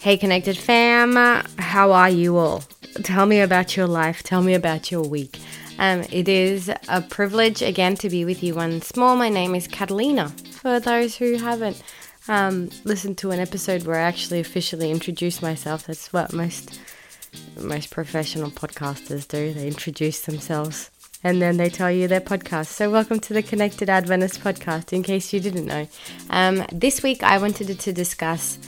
Hey, 0.00 0.16
Connected 0.16 0.56
fam, 0.56 1.14
how 1.58 1.92
are 1.92 2.08
you 2.08 2.38
all? 2.38 2.64
Tell 3.02 3.26
me 3.26 3.40
about 3.42 3.76
your 3.76 3.86
life, 3.86 4.22
tell 4.22 4.40
me 4.40 4.54
about 4.54 4.90
your 4.90 5.02
week. 5.02 5.38
Um, 5.78 6.06
it 6.10 6.26
is 6.26 6.70
a 6.88 7.02
privilege 7.02 7.60
again 7.60 7.96
to 7.96 8.08
be 8.08 8.24
with 8.24 8.42
you 8.42 8.54
once 8.54 8.96
more. 8.96 9.14
My 9.14 9.28
name 9.28 9.54
is 9.54 9.68
Catalina. 9.68 10.30
For 10.62 10.80
those 10.80 11.16
who 11.16 11.34
haven't 11.36 11.82
um, 12.28 12.70
listened 12.84 13.18
to 13.18 13.30
an 13.30 13.40
episode 13.40 13.82
where 13.82 13.96
I 13.96 14.04
actually 14.04 14.40
officially 14.40 14.90
introduce 14.90 15.42
myself, 15.42 15.86
that's 15.86 16.10
what 16.14 16.32
most 16.32 16.80
most 17.60 17.90
professional 17.90 18.50
podcasters 18.50 19.28
do. 19.28 19.52
They 19.52 19.66
introduce 19.66 20.22
themselves 20.22 20.90
and 21.22 21.42
then 21.42 21.58
they 21.58 21.68
tell 21.68 21.90
you 21.90 22.08
their 22.08 22.22
podcast. 22.22 22.68
So, 22.68 22.90
welcome 22.90 23.20
to 23.20 23.34
the 23.34 23.42
Connected 23.42 23.90
Adventist 23.90 24.40
podcast, 24.40 24.94
in 24.94 25.02
case 25.02 25.34
you 25.34 25.40
didn't 25.40 25.66
know. 25.66 25.86
Um, 26.30 26.64
this 26.72 27.02
week, 27.02 27.22
I 27.22 27.36
wanted 27.36 27.78
to 27.78 27.92
discuss 27.92 28.58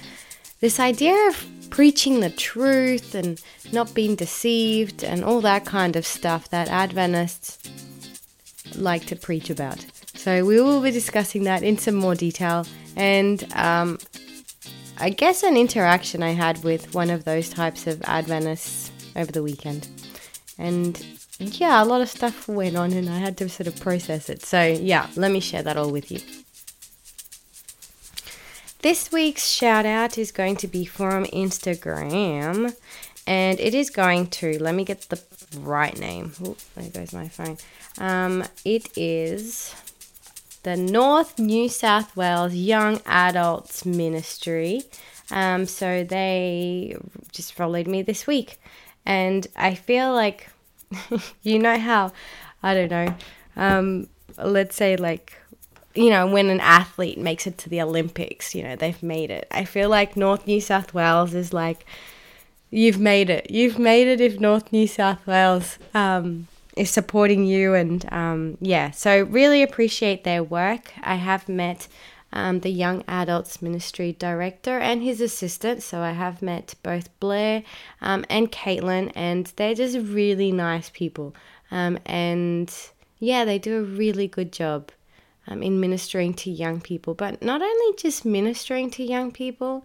this 0.62 0.78
idea 0.78 1.14
of 1.28 1.44
preaching 1.70 2.20
the 2.20 2.30
truth 2.30 3.14
and 3.14 3.42
not 3.72 3.92
being 3.94 4.14
deceived 4.14 5.02
and 5.02 5.24
all 5.24 5.40
that 5.40 5.66
kind 5.66 5.96
of 5.96 6.06
stuff 6.06 6.48
that 6.50 6.68
Adventists 6.68 7.58
like 8.76 9.04
to 9.06 9.16
preach 9.16 9.50
about. 9.50 9.84
So, 10.14 10.44
we 10.44 10.60
will 10.60 10.80
be 10.80 10.92
discussing 10.92 11.44
that 11.44 11.62
in 11.62 11.76
some 11.78 11.96
more 11.96 12.14
detail 12.14 12.64
and 12.94 13.44
um, 13.54 13.98
I 14.98 15.10
guess 15.10 15.42
an 15.42 15.56
interaction 15.56 16.22
I 16.22 16.30
had 16.30 16.62
with 16.62 16.94
one 16.94 17.10
of 17.10 17.24
those 17.24 17.48
types 17.48 17.88
of 17.88 18.00
Adventists 18.02 18.92
over 19.16 19.32
the 19.32 19.42
weekend. 19.42 19.88
And 20.58 21.04
yeah, 21.40 21.82
a 21.82 21.86
lot 21.86 22.02
of 22.02 22.08
stuff 22.08 22.46
went 22.46 22.76
on 22.76 22.92
and 22.92 23.10
I 23.10 23.18
had 23.18 23.36
to 23.38 23.48
sort 23.48 23.66
of 23.66 23.80
process 23.80 24.28
it. 24.28 24.42
So, 24.42 24.62
yeah, 24.62 25.08
let 25.16 25.32
me 25.32 25.40
share 25.40 25.62
that 25.64 25.76
all 25.76 25.90
with 25.90 26.12
you. 26.12 26.20
This 28.82 29.12
week's 29.12 29.46
shout 29.46 29.86
out 29.86 30.18
is 30.18 30.32
going 30.32 30.56
to 30.56 30.66
be 30.66 30.84
from 30.84 31.24
Instagram 31.26 32.74
and 33.28 33.60
it 33.60 33.74
is 33.74 33.90
going 33.90 34.26
to, 34.26 34.60
let 34.60 34.74
me 34.74 34.84
get 34.84 35.02
the 35.02 35.22
right 35.60 35.96
name. 35.96 36.32
Ooh, 36.44 36.56
there 36.74 36.90
goes 36.90 37.12
my 37.12 37.28
phone. 37.28 37.58
Um, 37.98 38.42
it 38.64 38.98
is 38.98 39.72
the 40.64 40.76
North 40.76 41.38
New 41.38 41.68
South 41.68 42.16
Wales 42.16 42.54
Young 42.54 43.00
Adults 43.06 43.86
Ministry. 43.86 44.82
Um, 45.30 45.66
so 45.66 46.02
they 46.02 46.96
just 47.30 47.54
followed 47.54 47.86
me 47.86 48.02
this 48.02 48.26
week. 48.26 48.60
And 49.06 49.46
I 49.54 49.76
feel 49.76 50.12
like, 50.12 50.48
you 51.44 51.60
know 51.60 51.78
how, 51.78 52.12
I 52.64 52.74
don't 52.74 52.90
know, 52.90 53.14
um, 53.54 54.08
let's 54.38 54.74
say 54.74 54.96
like 54.96 55.38
you 55.94 56.10
know, 56.10 56.26
when 56.26 56.48
an 56.48 56.60
athlete 56.60 57.18
makes 57.18 57.46
it 57.46 57.58
to 57.58 57.68
the 57.68 57.80
Olympics, 57.80 58.54
you 58.54 58.62
know, 58.62 58.76
they've 58.76 59.02
made 59.02 59.30
it. 59.30 59.46
I 59.50 59.64
feel 59.64 59.88
like 59.88 60.16
North 60.16 60.46
New 60.46 60.60
South 60.60 60.94
Wales 60.94 61.34
is 61.34 61.52
like, 61.52 61.84
you've 62.70 62.98
made 63.00 63.28
it. 63.30 63.50
You've 63.50 63.78
made 63.78 64.08
it 64.08 64.20
if 64.20 64.40
North 64.40 64.72
New 64.72 64.86
South 64.86 65.26
Wales 65.26 65.78
um, 65.94 66.48
is 66.76 66.90
supporting 66.90 67.44
you. 67.44 67.74
And 67.74 68.10
um, 68.12 68.56
yeah, 68.60 68.90
so 68.90 69.22
really 69.24 69.62
appreciate 69.62 70.24
their 70.24 70.42
work. 70.42 70.92
I 71.02 71.16
have 71.16 71.48
met 71.48 71.88
um, 72.32 72.60
the 72.60 72.70
Young 72.70 73.04
Adults 73.06 73.60
Ministry 73.60 74.16
Director 74.18 74.78
and 74.78 75.02
his 75.02 75.20
assistant. 75.20 75.82
So 75.82 76.00
I 76.00 76.12
have 76.12 76.40
met 76.40 76.74
both 76.82 77.08
Blair 77.20 77.62
um, 78.00 78.24
and 78.30 78.50
Caitlin, 78.50 79.12
and 79.14 79.52
they're 79.56 79.74
just 79.74 79.98
really 79.98 80.52
nice 80.52 80.88
people. 80.88 81.34
Um, 81.70 81.98
and 82.06 82.74
yeah, 83.18 83.44
they 83.44 83.58
do 83.58 83.78
a 83.78 83.82
really 83.82 84.26
good 84.26 84.52
job 84.52 84.90
um, 85.46 85.62
in 85.62 85.80
ministering 85.80 86.34
to 86.34 86.50
young 86.50 86.80
people, 86.80 87.14
but 87.14 87.42
not 87.42 87.62
only 87.62 87.96
just 87.96 88.24
ministering 88.24 88.90
to 88.90 89.02
young 89.02 89.32
people. 89.32 89.84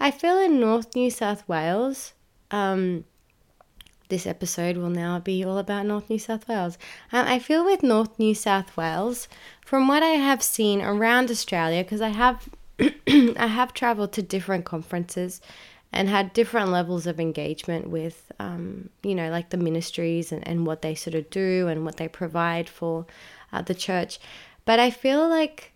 I 0.00 0.10
feel 0.10 0.38
in 0.38 0.58
North 0.58 0.96
New 0.96 1.10
South 1.10 1.48
Wales, 1.48 2.12
um, 2.50 3.04
this 4.08 4.26
episode 4.26 4.76
will 4.76 4.90
now 4.90 5.18
be 5.18 5.44
all 5.44 5.58
about 5.58 5.86
North 5.86 6.10
New 6.10 6.18
South 6.18 6.46
Wales. 6.48 6.76
Um, 7.12 7.26
I 7.26 7.38
feel 7.38 7.64
with 7.64 7.82
North 7.82 8.18
New 8.18 8.34
South 8.34 8.76
Wales, 8.76 9.28
from 9.64 9.88
what 9.88 10.02
I 10.02 10.10
have 10.10 10.42
seen 10.42 10.82
around 10.82 11.30
Australia, 11.30 11.82
because 11.82 12.02
I 12.02 12.08
have 12.08 12.48
I 12.78 13.46
have 13.46 13.72
travelled 13.72 14.12
to 14.12 14.22
different 14.22 14.64
conferences 14.64 15.40
and 15.92 16.08
had 16.08 16.32
different 16.32 16.70
levels 16.70 17.06
of 17.06 17.20
engagement 17.20 17.88
with, 17.88 18.32
um, 18.38 18.88
you 19.02 19.14
know, 19.14 19.30
like 19.30 19.50
the 19.50 19.56
ministries 19.56 20.32
and, 20.32 20.46
and 20.48 20.66
what 20.66 20.82
they 20.82 20.94
sort 20.94 21.14
of 21.14 21.28
do 21.30 21.68
and 21.68 21.84
what 21.84 21.96
they 21.96 22.08
provide 22.08 22.68
for 22.68 23.06
uh, 23.52 23.62
the 23.62 23.74
church. 23.74 24.18
But 24.64 24.78
I 24.78 24.90
feel 24.90 25.28
like 25.28 25.72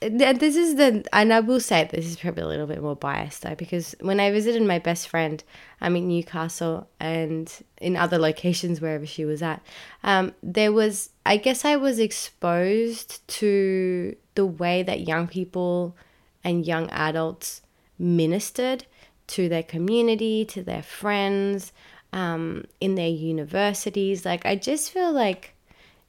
this 0.00 0.56
is 0.56 0.76
the, 0.76 1.04
and 1.12 1.32
I 1.32 1.40
will 1.40 1.60
say 1.60 1.88
this 1.90 2.06
is 2.06 2.16
probably 2.16 2.42
a 2.42 2.46
little 2.46 2.66
bit 2.66 2.82
more 2.82 2.96
biased 2.96 3.42
though, 3.42 3.54
because 3.54 3.94
when 4.00 4.18
I 4.18 4.30
visited 4.30 4.62
my 4.62 4.78
best 4.78 5.08
friend, 5.08 5.44
I'm 5.80 5.94
in 5.94 6.08
Newcastle 6.08 6.88
and 6.98 7.52
in 7.80 7.96
other 7.96 8.18
locations 8.18 8.80
wherever 8.80 9.06
she 9.06 9.24
was 9.24 9.42
at, 9.42 9.62
um, 10.02 10.34
there 10.42 10.72
was, 10.72 11.10
I 11.26 11.36
guess 11.36 11.64
I 11.64 11.76
was 11.76 11.98
exposed 11.98 13.26
to 13.28 14.16
the 14.34 14.46
way 14.46 14.82
that 14.82 15.06
young 15.06 15.28
people 15.28 15.94
and 16.42 16.66
young 16.66 16.88
adults 16.90 17.60
ministered 17.98 18.86
to 19.26 19.48
their 19.48 19.62
community, 19.62 20.44
to 20.46 20.62
their 20.62 20.82
friends, 20.82 21.72
um, 22.12 22.64
in 22.80 22.94
their 22.94 23.08
universities. 23.08 24.24
Like, 24.24 24.46
I 24.46 24.56
just 24.56 24.90
feel 24.90 25.12
like 25.12 25.54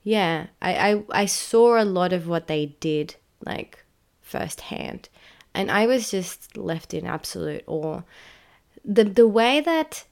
yeah, 0.03 0.47
I, 0.61 0.91
I, 0.91 1.03
I 1.11 1.25
saw 1.25 1.81
a 1.81 1.85
lot 1.85 2.13
of 2.13 2.27
what 2.27 2.47
they 2.47 2.77
did, 2.79 3.15
like 3.45 3.83
firsthand. 4.21 5.09
And 5.53 5.69
I 5.69 5.85
was 5.85 6.09
just 6.09 6.57
left 6.57 6.93
in 6.93 7.05
absolute 7.05 7.63
awe. 7.67 8.01
The, 8.83 9.03
the 9.03 9.27
way 9.27 9.61
that 9.61 10.05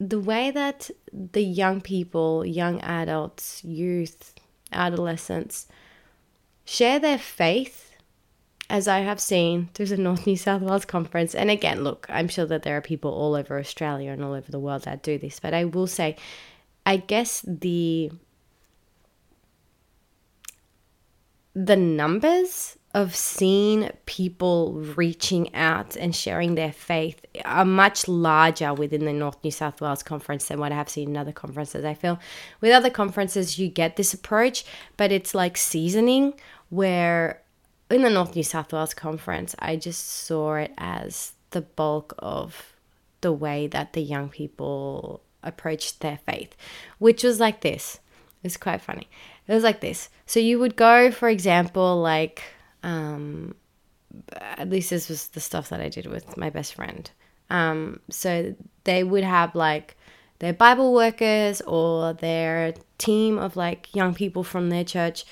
the 0.00 0.20
way 0.20 0.50
that 0.50 0.90
the 1.12 1.42
young 1.42 1.80
people, 1.80 2.44
young 2.44 2.80
adults, 2.80 3.62
youth, 3.64 4.34
adolescents 4.72 5.66
share 6.64 6.98
their 6.98 7.18
faith, 7.18 7.94
as 8.68 8.88
I 8.88 9.00
have 9.00 9.20
seen 9.20 9.68
through 9.74 9.86
the 9.86 9.96
North 9.96 10.26
New 10.26 10.36
South 10.36 10.62
Wales 10.62 10.84
conference. 10.84 11.34
And 11.34 11.50
again, 11.50 11.84
look, 11.84 12.06
I'm 12.08 12.28
sure 12.28 12.46
that 12.46 12.62
there 12.62 12.76
are 12.76 12.80
people 12.80 13.12
all 13.12 13.34
over 13.34 13.58
Australia 13.58 14.10
and 14.10 14.24
all 14.24 14.32
over 14.32 14.50
the 14.50 14.58
world 14.58 14.82
that 14.82 15.02
do 15.02 15.18
this, 15.18 15.38
but 15.38 15.54
I 15.54 15.64
will 15.64 15.86
say, 15.86 16.16
I 16.86 16.96
guess 16.96 17.44
the 17.46 18.10
the 21.54 21.76
numbers 21.76 22.76
of 22.94 23.14
seeing 23.14 23.90
people 24.06 24.74
reaching 24.96 25.52
out 25.54 25.96
and 25.96 26.14
sharing 26.14 26.54
their 26.54 26.72
faith 26.72 27.20
are 27.44 27.64
much 27.64 28.06
larger 28.06 28.72
within 28.72 29.04
the 29.04 29.12
North 29.12 29.42
New 29.42 29.50
South 29.50 29.80
Wales 29.80 30.04
conference 30.04 30.46
than 30.46 30.60
what 30.60 30.70
I 30.70 30.76
have 30.76 30.88
seen 30.88 31.10
in 31.10 31.16
other 31.16 31.32
conferences. 31.32 31.84
I 31.84 31.94
feel 31.94 32.20
with 32.60 32.70
other 32.70 32.90
conferences, 32.90 33.58
you 33.58 33.68
get 33.68 33.96
this 33.96 34.14
approach, 34.14 34.64
but 34.96 35.10
it's 35.10 35.34
like 35.34 35.56
seasoning 35.56 36.34
where 36.70 37.42
in 37.90 38.02
the 38.02 38.10
North 38.10 38.36
New 38.36 38.44
South 38.44 38.72
Wales 38.72 38.94
conference, 38.94 39.56
I 39.58 39.76
just 39.76 40.06
saw 40.06 40.54
it 40.54 40.72
as 40.78 41.32
the 41.50 41.62
bulk 41.62 42.14
of 42.18 42.74
the 43.20 43.32
way 43.32 43.66
that 43.66 43.92
the 43.92 44.02
young 44.02 44.28
people 44.28 45.20
approached 45.42 46.00
their 46.00 46.18
faith, 46.18 46.54
which 46.98 47.24
was 47.24 47.40
like 47.40 47.60
this. 47.60 47.98
It's 48.42 48.56
quite 48.56 48.82
funny. 48.82 49.08
It 49.46 49.54
was 49.54 49.62
like 49.62 49.80
this. 49.80 50.08
So 50.26 50.40
you 50.40 50.58
would 50.58 50.76
go, 50.76 51.10
for 51.10 51.28
example, 51.28 52.00
like, 52.00 52.42
um, 52.82 53.54
at 54.40 54.70
least 54.70 54.90
this 54.90 55.08
was 55.08 55.28
the 55.28 55.40
stuff 55.40 55.68
that 55.68 55.80
I 55.80 55.88
did 55.88 56.06
with 56.06 56.36
my 56.36 56.50
best 56.50 56.74
friend. 56.74 57.10
Um, 57.50 58.00
so 58.10 58.54
they 58.84 59.04
would 59.04 59.24
have 59.24 59.54
like 59.54 59.96
their 60.38 60.52
Bible 60.52 60.94
workers 60.94 61.60
or 61.62 62.14
their 62.14 62.74
team 62.98 63.38
of 63.38 63.56
like 63.56 63.94
young 63.94 64.14
people 64.14 64.44
from 64.44 64.70
their 64.70 64.84
church. 64.84 65.24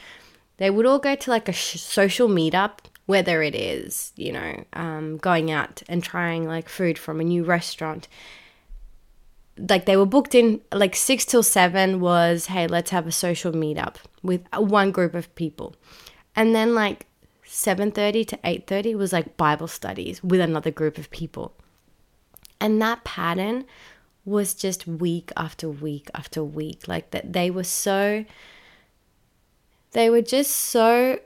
They 0.59 0.71
would 0.71 0.87
all 0.87 0.99
go 0.99 1.15
to 1.15 1.31
like 1.31 1.49
a 1.49 1.53
sh- 1.53 1.81
social 1.81 2.29
meetup, 2.29 2.79
whether 3.06 3.43
it 3.43 3.55
is, 3.55 4.12
you 4.17 4.33
know, 4.33 4.65
um, 4.75 5.17
going 5.17 5.50
out 5.50 5.83
and 5.89 6.03
trying 6.03 6.47
like 6.47 6.69
food 6.69 6.99
from 6.99 7.21
a 7.21 7.25
new 7.25 7.44
restaurant 7.44 8.08
like 9.58 9.87
they 9.87 9.96
were 9.96 10.06
booked 10.06 10.34
in 10.34 10.60
like 10.72 10.96
six 10.96 11.25
till 11.25 11.43
seven 11.43 12.00
was 12.00 12.46
hey 12.46 12.66
let's 12.66 12.90
have 12.90 13.06
a 13.06 13.12
social 13.12 13.52
meetup 13.52 13.96
with 14.22 14.43
one 14.54 14.90
group 14.90 15.14
of 15.14 15.34
people. 15.34 15.75
And 16.34 16.54
then 16.54 16.75
like 16.75 17.06
7.30 17.46 18.26
to 18.28 18.37
8.30 18.38 18.96
was 18.96 19.12
like 19.12 19.37
bible 19.37 19.69
studies 19.69 20.22
with 20.25 20.40
another 20.40 20.70
group 20.70 20.96
of 20.96 21.10
people. 21.10 21.54
And 22.60 22.81
that 22.81 23.04
pattern 23.04 23.66
was 24.25 24.54
just 24.54 24.87
week 24.87 25.31
after 25.37 25.69
week 25.69 26.08
after 26.14 26.43
week. 26.43 26.87
Like 26.88 27.10
that 27.10 27.32
they 27.32 27.50
were 27.50 27.64
so 27.64 28.25
they 29.90 30.08
were 30.08 30.22
just 30.22 30.52
so 30.52 31.19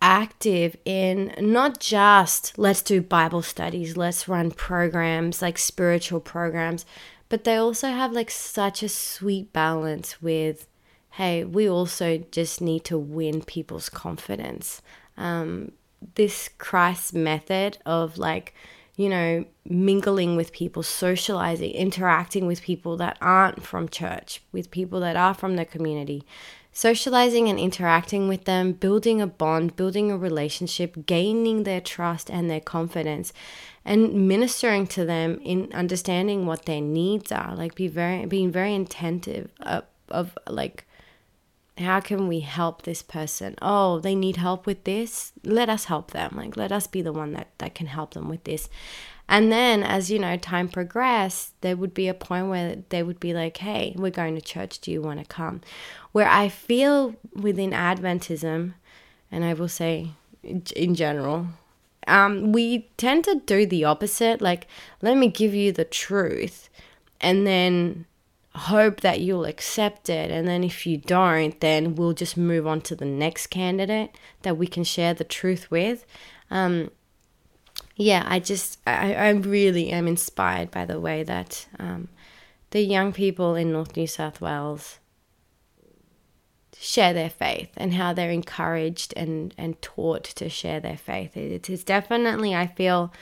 active 0.00 0.76
in 0.84 1.32
not 1.38 1.78
just 1.78 2.58
let's 2.58 2.82
do 2.82 3.00
bible 3.00 3.40
studies 3.40 3.96
let's 3.96 4.26
run 4.26 4.50
programs 4.50 5.40
like 5.40 5.56
spiritual 5.56 6.18
programs 6.18 6.84
but 7.32 7.44
they 7.44 7.56
also 7.56 7.88
have 7.88 8.12
like 8.12 8.30
such 8.30 8.82
a 8.82 8.90
sweet 8.90 9.54
balance 9.54 10.20
with 10.20 10.66
hey, 11.12 11.44
we 11.44 11.66
also 11.66 12.18
just 12.30 12.60
need 12.60 12.84
to 12.84 12.98
win 12.98 13.40
people's 13.40 13.88
confidence. 13.88 14.82
Um, 15.16 15.72
this 16.14 16.50
Christ 16.58 17.14
method 17.14 17.78
of 17.86 18.18
like 18.18 18.52
you 18.96 19.08
know, 19.08 19.46
mingling 19.64 20.36
with 20.36 20.52
people, 20.52 20.82
socializing, 20.82 21.70
interacting 21.70 22.46
with 22.46 22.60
people 22.60 22.98
that 22.98 23.16
aren't 23.22 23.62
from 23.64 23.88
church, 23.88 24.42
with 24.52 24.70
people 24.70 25.00
that 25.00 25.16
are 25.16 25.32
from 25.32 25.56
the 25.56 25.64
community. 25.64 26.24
Socializing 26.74 27.50
and 27.50 27.58
interacting 27.58 28.28
with 28.28 28.44
them, 28.44 28.72
building 28.72 29.20
a 29.20 29.26
bond, 29.26 29.76
building 29.76 30.10
a 30.10 30.16
relationship, 30.16 31.04
gaining 31.04 31.64
their 31.64 31.82
trust 31.82 32.30
and 32.30 32.48
their 32.48 32.60
confidence, 32.60 33.34
and 33.84 34.26
ministering 34.26 34.86
to 34.86 35.04
them 35.04 35.38
in 35.42 35.70
understanding 35.74 36.46
what 36.46 36.64
their 36.64 36.80
needs 36.80 37.30
are. 37.30 37.54
Like 37.54 37.74
be 37.74 37.88
very 37.88 38.24
being 38.24 38.50
very 38.50 38.74
attentive 38.74 39.50
of, 39.60 39.84
of 40.08 40.38
like 40.48 40.86
how 41.76 42.00
can 42.00 42.26
we 42.26 42.40
help 42.40 42.82
this 42.82 43.02
person? 43.02 43.54
Oh 43.60 43.98
they 43.98 44.14
need 44.14 44.36
help 44.36 44.66
with 44.66 44.84
this? 44.84 45.32
Let 45.44 45.68
us 45.68 45.84
help 45.84 46.12
them. 46.12 46.32
Like 46.36 46.56
let 46.56 46.72
us 46.72 46.86
be 46.86 47.02
the 47.02 47.12
one 47.12 47.34
that 47.34 47.48
that 47.58 47.74
can 47.74 47.86
help 47.86 48.14
them 48.14 48.30
with 48.30 48.44
this 48.44 48.70
and 49.32 49.50
then 49.50 49.82
as 49.82 50.10
you 50.10 50.18
know 50.18 50.36
time 50.36 50.68
progressed 50.68 51.60
there 51.62 51.76
would 51.76 51.94
be 51.94 52.06
a 52.06 52.14
point 52.14 52.48
where 52.48 52.76
they 52.90 53.02
would 53.02 53.18
be 53.18 53.32
like 53.32 53.56
hey 53.56 53.94
we're 53.96 54.10
going 54.10 54.34
to 54.34 54.40
church 54.40 54.78
do 54.78 54.92
you 54.92 55.00
want 55.00 55.18
to 55.18 55.24
come 55.24 55.60
where 56.12 56.28
i 56.28 56.48
feel 56.48 57.16
within 57.34 57.70
adventism 57.70 58.74
and 59.32 59.44
i 59.44 59.52
will 59.52 59.68
say 59.68 60.10
in 60.42 60.94
general 60.94 61.46
um, 62.08 62.50
we 62.50 62.90
tend 62.96 63.24
to 63.24 63.40
do 63.46 63.64
the 63.64 63.84
opposite 63.84 64.40
like 64.40 64.66
let 65.00 65.16
me 65.16 65.28
give 65.28 65.54
you 65.54 65.72
the 65.72 65.84
truth 65.84 66.68
and 67.20 67.46
then 67.46 68.06
hope 68.54 69.00
that 69.00 69.20
you'll 69.20 69.44
accept 69.44 70.10
it. 70.10 70.30
And 70.30 70.46
then 70.46 70.62
if 70.62 70.86
you 70.86 70.98
don't, 70.98 71.58
then 71.60 71.94
we'll 71.94 72.12
just 72.12 72.36
move 72.36 72.66
on 72.66 72.80
to 72.82 72.94
the 72.94 73.06
next 73.06 73.46
candidate 73.46 74.10
that 74.42 74.58
we 74.58 74.66
can 74.66 74.84
share 74.84 75.14
the 75.14 75.24
truth 75.24 75.70
with. 75.70 76.04
Um, 76.50 76.90
yeah, 77.96 78.24
I 78.26 78.38
just, 78.38 78.78
I, 78.86 79.14
I 79.14 79.30
really 79.30 79.90
am 79.90 80.06
inspired 80.06 80.70
by 80.70 80.84
the 80.84 81.00
way 81.00 81.22
that 81.22 81.66
um, 81.78 82.08
the 82.70 82.82
young 82.82 83.12
people 83.12 83.54
in 83.54 83.72
North 83.72 83.96
New 83.96 84.06
South 84.06 84.40
Wales 84.40 84.98
share 86.78 87.12
their 87.12 87.30
faith 87.30 87.70
and 87.76 87.94
how 87.94 88.12
they're 88.12 88.30
encouraged 88.30 89.14
and, 89.16 89.54
and 89.56 89.80
taught 89.82 90.24
to 90.24 90.48
share 90.48 90.80
their 90.80 90.96
faith. 90.96 91.36
It 91.36 91.70
is 91.70 91.84
definitely, 91.84 92.54
I 92.54 92.66
feel, 92.66 93.12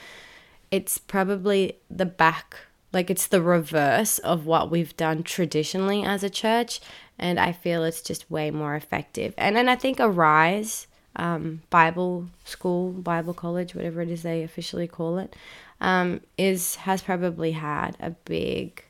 it's 0.71 0.97
probably 0.97 1.77
the 1.89 2.05
back 2.05 2.55
like 2.93 3.09
it's 3.09 3.27
the 3.27 3.41
reverse 3.41 4.19
of 4.19 4.45
what 4.45 4.69
we've 4.69 4.95
done 4.97 5.23
traditionally 5.23 6.03
as 6.03 6.23
a 6.23 6.29
church. 6.29 6.81
And 7.17 7.39
I 7.39 7.51
feel 7.51 7.83
it's 7.83 8.01
just 8.01 8.29
way 8.29 8.51
more 8.51 8.75
effective. 8.75 9.33
And 9.37 9.55
then 9.55 9.69
I 9.69 9.75
think 9.75 9.99
Arise 9.99 10.87
um, 11.15 11.61
Bible 11.69 12.27
School, 12.45 12.91
Bible 12.91 13.33
College, 13.33 13.75
whatever 13.75 14.01
it 14.01 14.09
is 14.09 14.23
they 14.23 14.43
officially 14.43 14.87
call 14.87 15.17
it, 15.17 15.35
um, 15.79 16.21
is 16.37 16.75
has 16.75 17.01
probably 17.01 17.51
had 17.51 17.97
a 17.99 18.11
big 18.11 18.83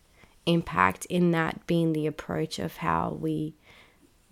impact 0.46 1.06
in 1.06 1.32
that 1.32 1.66
being 1.68 1.94
the 1.94 2.08
approach 2.08 2.60
of 2.60 2.78
how 2.78 3.18
we 3.20 3.54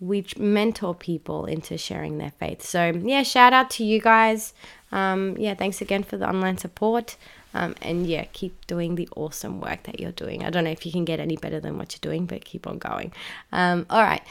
we 0.00 0.24
mentor 0.38 0.94
people 0.94 1.44
into 1.44 1.76
sharing 1.76 2.16
their 2.18 2.30
faith. 2.30 2.62
So 2.62 2.90
yeah, 2.90 3.22
shout 3.22 3.52
out 3.52 3.70
to 3.72 3.84
you 3.84 4.00
guys. 4.00 4.54
Um, 4.92 5.36
yeah, 5.36 5.54
thanks 5.54 5.80
again 5.82 6.02
for 6.02 6.16
the 6.16 6.28
online 6.28 6.56
support. 6.56 7.16
Um, 7.52 7.74
and 7.82 8.06
yeah, 8.06 8.24
keep 8.32 8.66
doing 8.66 8.94
the 8.94 9.08
awesome 9.16 9.60
work 9.60 9.82
that 9.82 10.00
you're 10.00 10.12
doing. 10.12 10.44
I 10.44 10.50
don't 10.50 10.64
know 10.64 10.70
if 10.70 10.86
you 10.86 10.92
can 10.92 11.04
get 11.04 11.20
any 11.20 11.36
better 11.36 11.60
than 11.60 11.76
what 11.76 11.92
you're 11.92 12.12
doing, 12.12 12.26
but 12.26 12.44
keep 12.44 12.66
on 12.66 12.78
going. 12.78 13.12
Um, 13.52 13.86
all 13.90 14.02
right. 14.02 14.22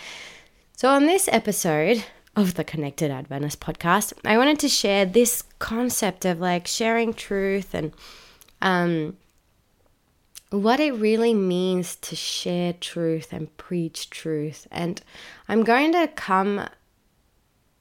So, 0.76 0.90
on 0.90 1.06
this 1.06 1.28
episode 1.32 2.06
of 2.36 2.56
the 2.56 2.64
Connected 2.64 3.12
Adventist 3.12 3.60
podcast, 3.60 4.14
I 4.24 4.38
wanted 4.38 4.60
to 4.60 4.70
share 4.70 5.06
this 5.06 5.44
concept 5.60 6.26
of 6.26 6.40
like 6.40 6.68
sharing 6.68 7.14
truth 7.14 7.74
and 7.74 7.94
um, 8.62 9.18
what 10.50 10.80
it 10.80 10.92
really 10.94 11.34
means 11.34 11.96
to 11.98 12.16
share 12.16 12.74
truth 12.74 13.32
and 13.32 13.56
preach 13.58 14.10
truth. 14.10 14.68
And 14.72 15.02
I'm 15.48 15.64
going 15.64 15.94
to 15.94 16.08
come 16.08 16.68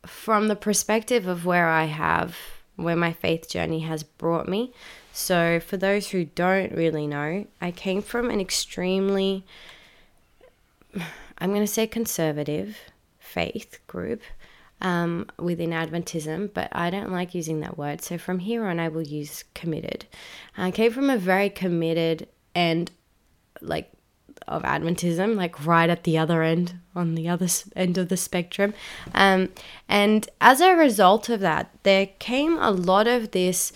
from 0.06 0.48
the 0.48 0.56
perspective 0.56 1.26
of 1.26 1.44
where 1.44 1.68
I 1.68 1.84
have, 1.84 2.36
where 2.76 2.96
my 2.96 3.12
faith 3.12 3.48
journey 3.48 3.80
has 3.80 4.02
brought 4.02 4.48
me. 4.48 4.72
So, 5.12 5.58
for 5.58 5.76
those 5.76 6.10
who 6.10 6.26
don't 6.26 6.72
really 6.72 7.06
know, 7.06 7.46
I 7.60 7.70
came 7.72 8.02
from 8.02 8.30
an 8.30 8.40
extremely, 8.40 9.44
I'm 11.38 11.50
going 11.50 11.60
to 11.60 11.66
say 11.66 11.86
conservative 11.86 12.78
faith 13.18 13.80
group 13.86 14.22
um, 14.80 15.26
within 15.38 15.70
Adventism, 15.70 16.52
but 16.52 16.68
I 16.72 16.90
don't 16.90 17.10
like 17.12 17.34
using 17.34 17.60
that 17.60 17.76
word. 17.76 18.02
So, 18.02 18.18
from 18.18 18.38
here 18.38 18.66
on, 18.66 18.78
I 18.78 18.88
will 18.88 19.02
use 19.02 19.44
committed. 19.54 20.06
I 20.56 20.70
came 20.70 20.92
from 20.92 21.10
a 21.10 21.18
very 21.18 21.50
committed 21.50 22.28
and 22.54 22.90
like 23.60 23.90
of 24.46 24.62
Adventism, 24.62 25.36
like 25.36 25.66
right 25.66 25.90
at 25.90 26.04
the 26.04 26.16
other 26.16 26.42
end, 26.42 26.78
on 26.94 27.14
the 27.14 27.28
other 27.28 27.48
end 27.76 27.98
of 27.98 28.08
the 28.08 28.16
spectrum. 28.16 28.74
Um, 29.14 29.50
and 29.88 30.28
as 30.40 30.60
a 30.60 30.74
result 30.74 31.28
of 31.28 31.40
that, 31.40 31.70
there 31.82 32.06
came 32.18 32.58
a 32.58 32.70
lot 32.70 33.06
of 33.06 33.32
this 33.32 33.72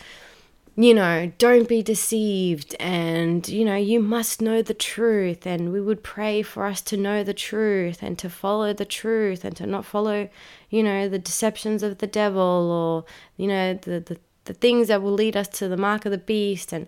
you 0.74 0.94
know, 0.94 1.30
don't 1.36 1.68
be 1.68 1.82
deceived, 1.82 2.74
and, 2.80 3.46
you 3.46 3.62
know, 3.62 3.76
you 3.76 4.00
must 4.00 4.40
know 4.40 4.62
the 4.62 4.72
truth. 4.72 5.46
And 5.46 5.70
we 5.70 5.80
would 5.80 6.02
pray 6.02 6.40
for 6.40 6.64
us 6.64 6.80
to 6.82 6.96
know 6.96 7.22
the 7.22 7.34
truth 7.34 8.02
and 8.02 8.18
to 8.18 8.30
follow 8.30 8.72
the 8.72 8.86
truth 8.86 9.44
and 9.44 9.54
to 9.56 9.66
not 9.66 9.84
follow, 9.84 10.30
you 10.70 10.82
know, 10.82 11.08
the 11.08 11.18
deceptions 11.18 11.82
of 11.82 11.98
the 11.98 12.06
devil 12.06 12.42
or, 12.42 13.04
you 13.36 13.48
know, 13.48 13.74
the, 13.74 14.00
the, 14.00 14.18
the 14.44 14.54
things 14.54 14.88
that 14.88 15.02
will 15.02 15.12
lead 15.12 15.36
us 15.36 15.48
to 15.48 15.68
the 15.68 15.76
mark 15.76 16.06
of 16.06 16.12
the 16.12 16.18
beast. 16.18 16.72
And, 16.72 16.86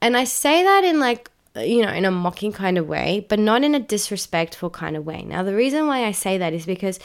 and 0.00 0.16
I 0.16 0.24
say 0.24 0.62
that 0.62 0.82
in 0.82 0.98
like, 0.98 1.30
you 1.56 1.82
know, 1.82 1.92
in 1.92 2.06
a 2.06 2.10
mocking 2.10 2.52
kind 2.52 2.78
of 2.78 2.88
way, 2.88 3.26
but 3.28 3.38
not 3.38 3.64
in 3.64 3.74
a 3.74 3.80
disrespectful 3.80 4.70
kind 4.70 4.96
of 4.96 5.04
way. 5.04 5.22
Now, 5.22 5.42
the 5.42 5.54
reason 5.54 5.86
why 5.86 6.06
I 6.06 6.12
say 6.12 6.38
that 6.38 6.54
is 6.54 6.64
because 6.64 6.98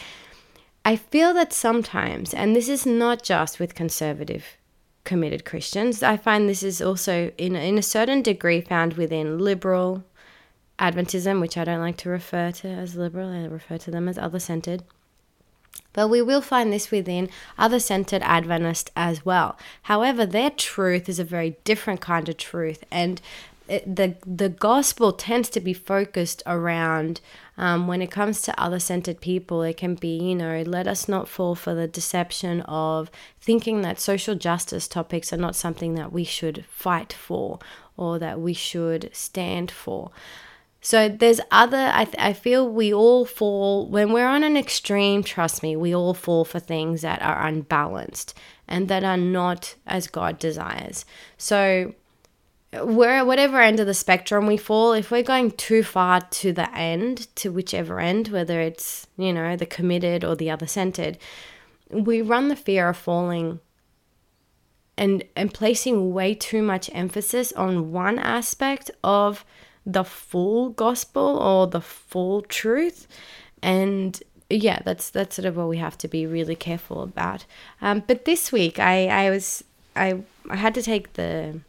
I 0.85 0.95
feel 0.95 1.33
that 1.33 1.51
sometimes, 1.51 2.33
and 2.33 2.55
this 2.55 2.69
is 2.69 2.85
not 2.85 3.21
just 3.21 3.59
with 3.59 3.75
conservative 3.75 4.45
committed 5.03 5.45
Christians. 5.45 6.01
I 6.03 6.17
find 6.17 6.47
this 6.47 6.63
is 6.63 6.81
also, 6.81 7.31
in, 7.37 7.55
in 7.55 7.77
a 7.77 7.83
certain 7.83 8.21
degree, 8.21 8.61
found 8.61 8.93
within 8.93 9.39
liberal 9.39 10.03
Adventism, 10.79 11.39
which 11.39 11.57
I 11.57 11.63
don't 11.65 11.81
like 11.81 11.97
to 11.97 12.09
refer 12.09 12.51
to 12.51 12.67
as 12.67 12.95
liberal, 12.95 13.29
I 13.29 13.45
refer 13.45 13.77
to 13.77 13.91
them 13.91 14.07
as 14.07 14.17
other 14.17 14.39
centered. 14.39 14.83
But 15.93 16.07
we 16.07 16.21
will 16.21 16.41
find 16.41 16.73
this 16.73 16.89
within 16.89 17.29
other 17.57 17.79
centered 17.79 18.23
Adventist 18.23 18.89
as 18.95 19.23
well. 19.23 19.57
However, 19.83 20.25
their 20.25 20.49
truth 20.49 21.07
is 21.07 21.19
a 21.19 21.23
very 21.23 21.57
different 21.63 22.01
kind 22.01 22.27
of 22.27 22.37
truth, 22.37 22.83
and 22.91 23.21
it, 23.67 23.95
the 23.95 24.15
the 24.25 24.49
gospel 24.49 25.13
tends 25.13 25.49
to 25.49 25.59
be 25.61 25.73
focused 25.73 26.43
around 26.45 27.21
um, 27.57 27.87
when 27.87 28.01
it 28.01 28.09
comes 28.11 28.41
to 28.41 28.61
other 28.61 28.79
centered 28.79 29.21
people 29.21 29.61
it 29.61 29.77
can 29.77 29.95
be 29.95 30.17
you 30.17 30.35
know 30.35 30.63
let 30.65 30.87
us 30.87 31.07
not 31.07 31.27
fall 31.27 31.55
for 31.55 31.73
the 31.73 31.87
deception 31.87 32.61
of 32.61 33.11
thinking 33.39 33.81
that 33.81 33.99
social 33.99 34.35
justice 34.35 34.87
topics 34.87 35.31
are 35.31 35.37
not 35.37 35.55
something 35.55 35.95
that 35.95 36.11
we 36.11 36.23
should 36.23 36.65
fight 36.69 37.13
for 37.13 37.59
or 37.97 38.19
that 38.19 38.39
we 38.39 38.53
should 38.53 39.09
stand 39.13 39.69
for. 39.69 40.11
So 40.81 41.07
there's 41.07 41.39
other 41.49 41.91
I, 41.93 42.05
th- 42.05 42.15
I 42.19 42.33
feel 42.33 42.67
we 42.67 42.93
all 42.93 43.25
fall 43.25 43.87
when 43.87 44.11
we're 44.11 44.27
on 44.27 44.43
an 44.43 44.57
extreme 44.57 45.23
trust 45.23 45.63
me 45.63 45.75
we 45.77 45.95
all 45.95 46.13
fall 46.13 46.43
for 46.43 46.59
things 46.59 47.01
that 47.03 47.21
are 47.21 47.47
unbalanced 47.47 48.37
and 48.67 48.89
that 48.89 49.03
are 49.03 49.17
not 49.17 49.75
as 49.87 50.07
god 50.07 50.39
desires. 50.39 51.05
So 51.37 51.93
where 52.81 53.23
whatever 53.25 53.61
end 53.61 53.79
of 53.79 53.87
the 53.87 53.93
spectrum 53.93 54.47
we 54.47 54.57
fall, 54.57 54.93
if 54.93 55.11
we're 55.11 55.23
going 55.23 55.51
too 55.51 55.83
far 55.83 56.21
to 56.21 56.51
the 56.51 56.73
end, 56.75 57.27
to 57.35 57.51
whichever 57.51 57.99
end, 57.99 58.29
whether 58.29 58.59
it's, 58.59 59.07
you 59.17 59.33
know, 59.33 59.55
the 59.55 59.65
committed 59.65 60.23
or 60.23 60.35
the 60.35 60.49
other 60.49 60.67
centered, 60.67 61.17
we 61.89 62.21
run 62.21 62.47
the 62.47 62.55
fear 62.55 62.89
of 62.89 62.97
falling 62.97 63.59
and 64.97 65.23
and 65.35 65.53
placing 65.53 66.13
way 66.13 66.35
too 66.35 66.61
much 66.61 66.89
emphasis 66.93 67.51
on 67.53 67.91
one 67.91 68.19
aspect 68.19 68.91
of 69.03 69.43
the 69.85 70.03
full 70.03 70.69
gospel 70.69 71.37
or 71.37 71.67
the 71.67 71.81
full 71.81 72.41
truth. 72.41 73.07
And 73.61 74.21
yeah 74.49 74.79
that's 74.85 75.09
that's 75.09 75.35
sort 75.35 75.45
of 75.45 75.57
what 75.57 75.67
we 75.67 75.77
have 75.77 75.97
to 75.97 76.07
be 76.07 76.25
really 76.25 76.55
careful 76.55 77.01
about. 77.01 77.45
Um, 77.81 78.03
but 78.05 78.25
this 78.25 78.51
week 78.51 78.79
i 78.79 79.07
i 79.07 79.29
was 79.29 79.63
i 79.95 80.21
i 80.49 80.55
had 80.55 80.73
to 80.75 80.81
take 80.81 81.13
the 81.13 81.59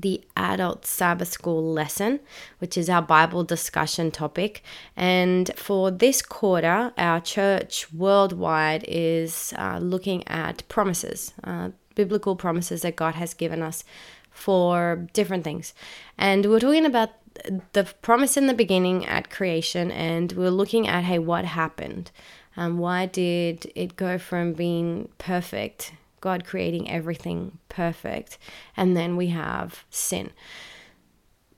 the 0.00 0.22
adult 0.36 0.86
Sabbath 0.86 1.28
school 1.28 1.72
lesson, 1.72 2.20
which 2.58 2.76
is 2.76 2.88
our 2.88 3.02
Bible 3.02 3.44
discussion 3.44 4.10
topic. 4.10 4.62
And 4.96 5.50
for 5.56 5.90
this 5.90 6.22
quarter, 6.22 6.92
our 6.96 7.20
church 7.20 7.92
worldwide 7.92 8.84
is 8.88 9.52
uh, 9.56 9.78
looking 9.78 10.26
at 10.26 10.66
promises, 10.68 11.32
uh, 11.44 11.70
biblical 11.94 12.36
promises 12.36 12.82
that 12.82 12.96
God 12.96 13.14
has 13.14 13.34
given 13.34 13.62
us 13.62 13.84
for 14.30 15.06
different 15.12 15.44
things. 15.44 15.74
And 16.16 16.46
we're 16.46 16.60
talking 16.60 16.86
about 16.86 17.10
the 17.72 17.84
promise 18.02 18.36
in 18.36 18.46
the 18.46 18.54
beginning 18.54 19.06
at 19.06 19.30
creation, 19.30 19.90
and 19.90 20.32
we're 20.32 20.50
looking 20.50 20.88
at 20.88 21.04
hey, 21.04 21.18
what 21.18 21.44
happened? 21.44 22.10
Um, 22.56 22.78
why 22.78 23.06
did 23.06 23.70
it 23.74 23.96
go 23.96 24.18
from 24.18 24.52
being 24.52 25.08
perfect 25.18 25.92
God 26.20 26.44
creating 26.44 26.90
everything 26.90 27.58
perfect. 27.68 28.38
And 28.76 28.96
then 28.96 29.16
we 29.16 29.28
have 29.28 29.84
sin. 29.90 30.30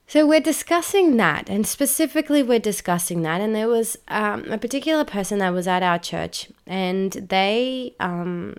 So 0.05 0.27
we're 0.27 0.41
discussing 0.41 1.17
that, 1.17 1.49
and 1.49 1.65
specifically, 1.65 2.43
we're 2.43 2.59
discussing 2.59 3.23
that. 3.23 3.41
And 3.41 3.55
there 3.55 3.69
was 3.69 3.97
um, 4.09 4.43
a 4.51 4.57
particular 4.59 5.05
person 5.05 5.39
that 5.39 5.53
was 5.53 5.67
at 5.67 5.81
our 5.81 5.97
church, 5.97 6.51
and 6.67 7.11
they, 7.13 7.95
um, 7.99 8.57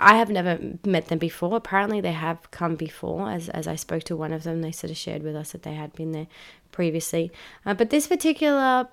I 0.00 0.16
have 0.16 0.30
never 0.30 0.58
met 0.84 1.06
them 1.06 1.18
before. 1.18 1.56
Apparently, 1.56 2.00
they 2.00 2.12
have 2.12 2.50
come 2.50 2.74
before. 2.74 3.30
As 3.30 3.48
as 3.50 3.68
I 3.68 3.76
spoke 3.76 4.02
to 4.04 4.16
one 4.16 4.32
of 4.32 4.42
them, 4.42 4.62
they 4.62 4.72
sort 4.72 4.90
of 4.90 4.96
shared 4.96 5.22
with 5.22 5.36
us 5.36 5.52
that 5.52 5.62
they 5.62 5.74
had 5.74 5.92
been 5.92 6.12
there 6.12 6.26
previously. 6.72 7.30
Uh, 7.64 7.74
but 7.74 7.90
this 7.90 8.08
particular 8.08 8.88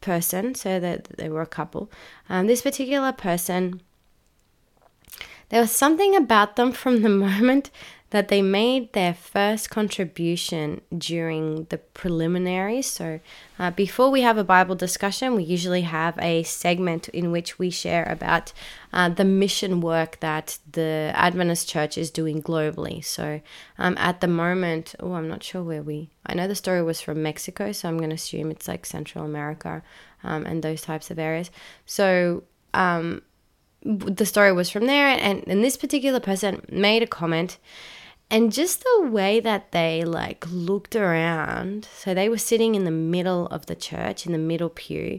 person, 0.00 0.54
so 0.54 0.78
that 0.80 1.04
they 1.16 1.28
were 1.28 1.42
a 1.42 1.46
couple, 1.46 1.90
um, 2.28 2.46
this 2.46 2.62
particular 2.62 3.12
person, 3.12 3.80
there 5.48 5.60
was 5.60 5.72
something 5.72 6.14
about 6.16 6.56
them 6.56 6.72
from 6.72 7.02
the 7.02 7.08
moment 7.26 7.70
that 8.10 8.28
they 8.28 8.40
made 8.40 8.92
their 8.94 9.12
first 9.12 9.68
contribution 9.68 10.80
during 10.96 11.64
the 11.64 11.76
preliminaries. 11.76 12.86
So, 12.86 13.20
uh, 13.58 13.70
before 13.72 14.10
we 14.10 14.22
have 14.22 14.38
a 14.38 14.44
Bible 14.44 14.74
discussion, 14.74 15.34
we 15.34 15.42
usually 15.42 15.82
have 15.82 16.18
a 16.18 16.42
segment 16.44 17.08
in 17.10 17.30
which 17.30 17.58
we 17.58 17.68
share 17.68 18.04
about 18.04 18.54
uh, 18.94 19.10
the 19.10 19.26
mission 19.26 19.82
work 19.82 20.20
that 20.20 20.58
the 20.72 21.12
Adventist 21.14 21.68
Church 21.68 21.98
is 21.98 22.10
doing 22.10 22.42
globally. 22.42 23.04
So, 23.04 23.42
um, 23.76 23.94
at 23.98 24.22
the 24.22 24.28
moment, 24.28 24.94
oh, 25.00 25.12
I'm 25.12 25.28
not 25.28 25.42
sure 25.42 25.62
where 25.62 25.82
we, 25.82 26.08
I 26.24 26.32
know 26.32 26.48
the 26.48 26.54
story 26.54 26.82
was 26.82 27.02
from 27.02 27.22
Mexico, 27.22 27.72
so 27.72 27.88
I'm 27.88 27.98
going 27.98 28.10
to 28.10 28.16
assume 28.16 28.50
it's 28.50 28.68
like 28.68 28.86
Central 28.86 29.26
America 29.26 29.82
um, 30.24 30.46
and 30.46 30.62
those 30.62 30.80
types 30.80 31.10
of 31.10 31.18
areas. 31.18 31.50
So, 31.84 32.44
um, 32.72 33.20
the 33.82 34.26
story 34.26 34.52
was 34.52 34.70
from 34.70 34.86
there, 34.86 35.06
and, 35.06 35.46
and 35.46 35.64
this 35.64 35.76
particular 35.76 36.20
person 36.20 36.64
made 36.70 37.02
a 37.02 37.06
comment 37.06 37.58
and 38.30 38.52
just 38.52 38.84
the 38.84 39.08
way 39.10 39.40
that 39.40 39.72
they 39.72 40.04
like 40.04 40.44
looked 40.50 40.94
around 40.94 41.88
so 41.94 42.12
they 42.12 42.28
were 42.28 42.36
sitting 42.36 42.74
in 42.74 42.84
the 42.84 42.90
middle 42.90 43.46
of 43.46 43.64
the 43.66 43.74
church 43.74 44.26
in 44.26 44.32
the 44.32 44.38
middle 44.38 44.68
pew 44.68 45.18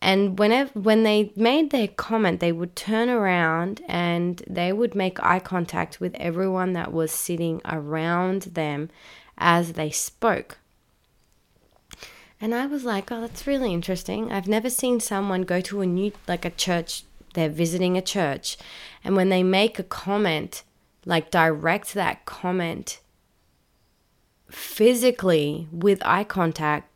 and 0.00 0.38
whenever 0.38 0.70
when 0.78 1.02
they 1.02 1.32
made 1.36 1.70
their 1.70 1.88
comment 1.88 2.40
they 2.40 2.52
would 2.52 2.76
turn 2.76 3.08
around 3.08 3.80
and 3.88 4.42
they 4.48 4.72
would 4.72 4.94
make 4.94 5.22
eye 5.22 5.38
contact 5.38 6.00
with 6.00 6.14
everyone 6.16 6.74
that 6.74 6.92
was 6.92 7.10
sitting 7.10 7.60
around 7.64 8.42
them 8.42 8.90
as 9.38 9.72
they 9.72 9.90
spoke. 9.90 10.58
And 12.40 12.54
i 12.54 12.66
was 12.66 12.84
like 12.84 13.10
oh 13.10 13.22
that's 13.22 13.46
really 13.46 13.72
interesting. 13.72 14.30
I've 14.30 14.48
never 14.48 14.68
seen 14.68 15.00
someone 15.00 15.42
go 15.42 15.60
to 15.62 15.80
a 15.80 15.86
new 15.86 16.12
like 16.28 16.44
a 16.44 16.50
church 16.50 17.04
they're 17.36 17.48
visiting 17.48 17.96
a 17.96 18.02
church 18.02 18.56
and 19.04 19.14
when 19.14 19.28
they 19.28 19.44
make 19.44 19.78
a 19.78 19.84
comment 19.84 20.64
like 21.04 21.30
direct 21.30 21.94
that 21.94 22.24
comment 22.24 23.00
physically 24.50 25.68
with 25.70 26.04
eye 26.04 26.24
contact 26.24 26.90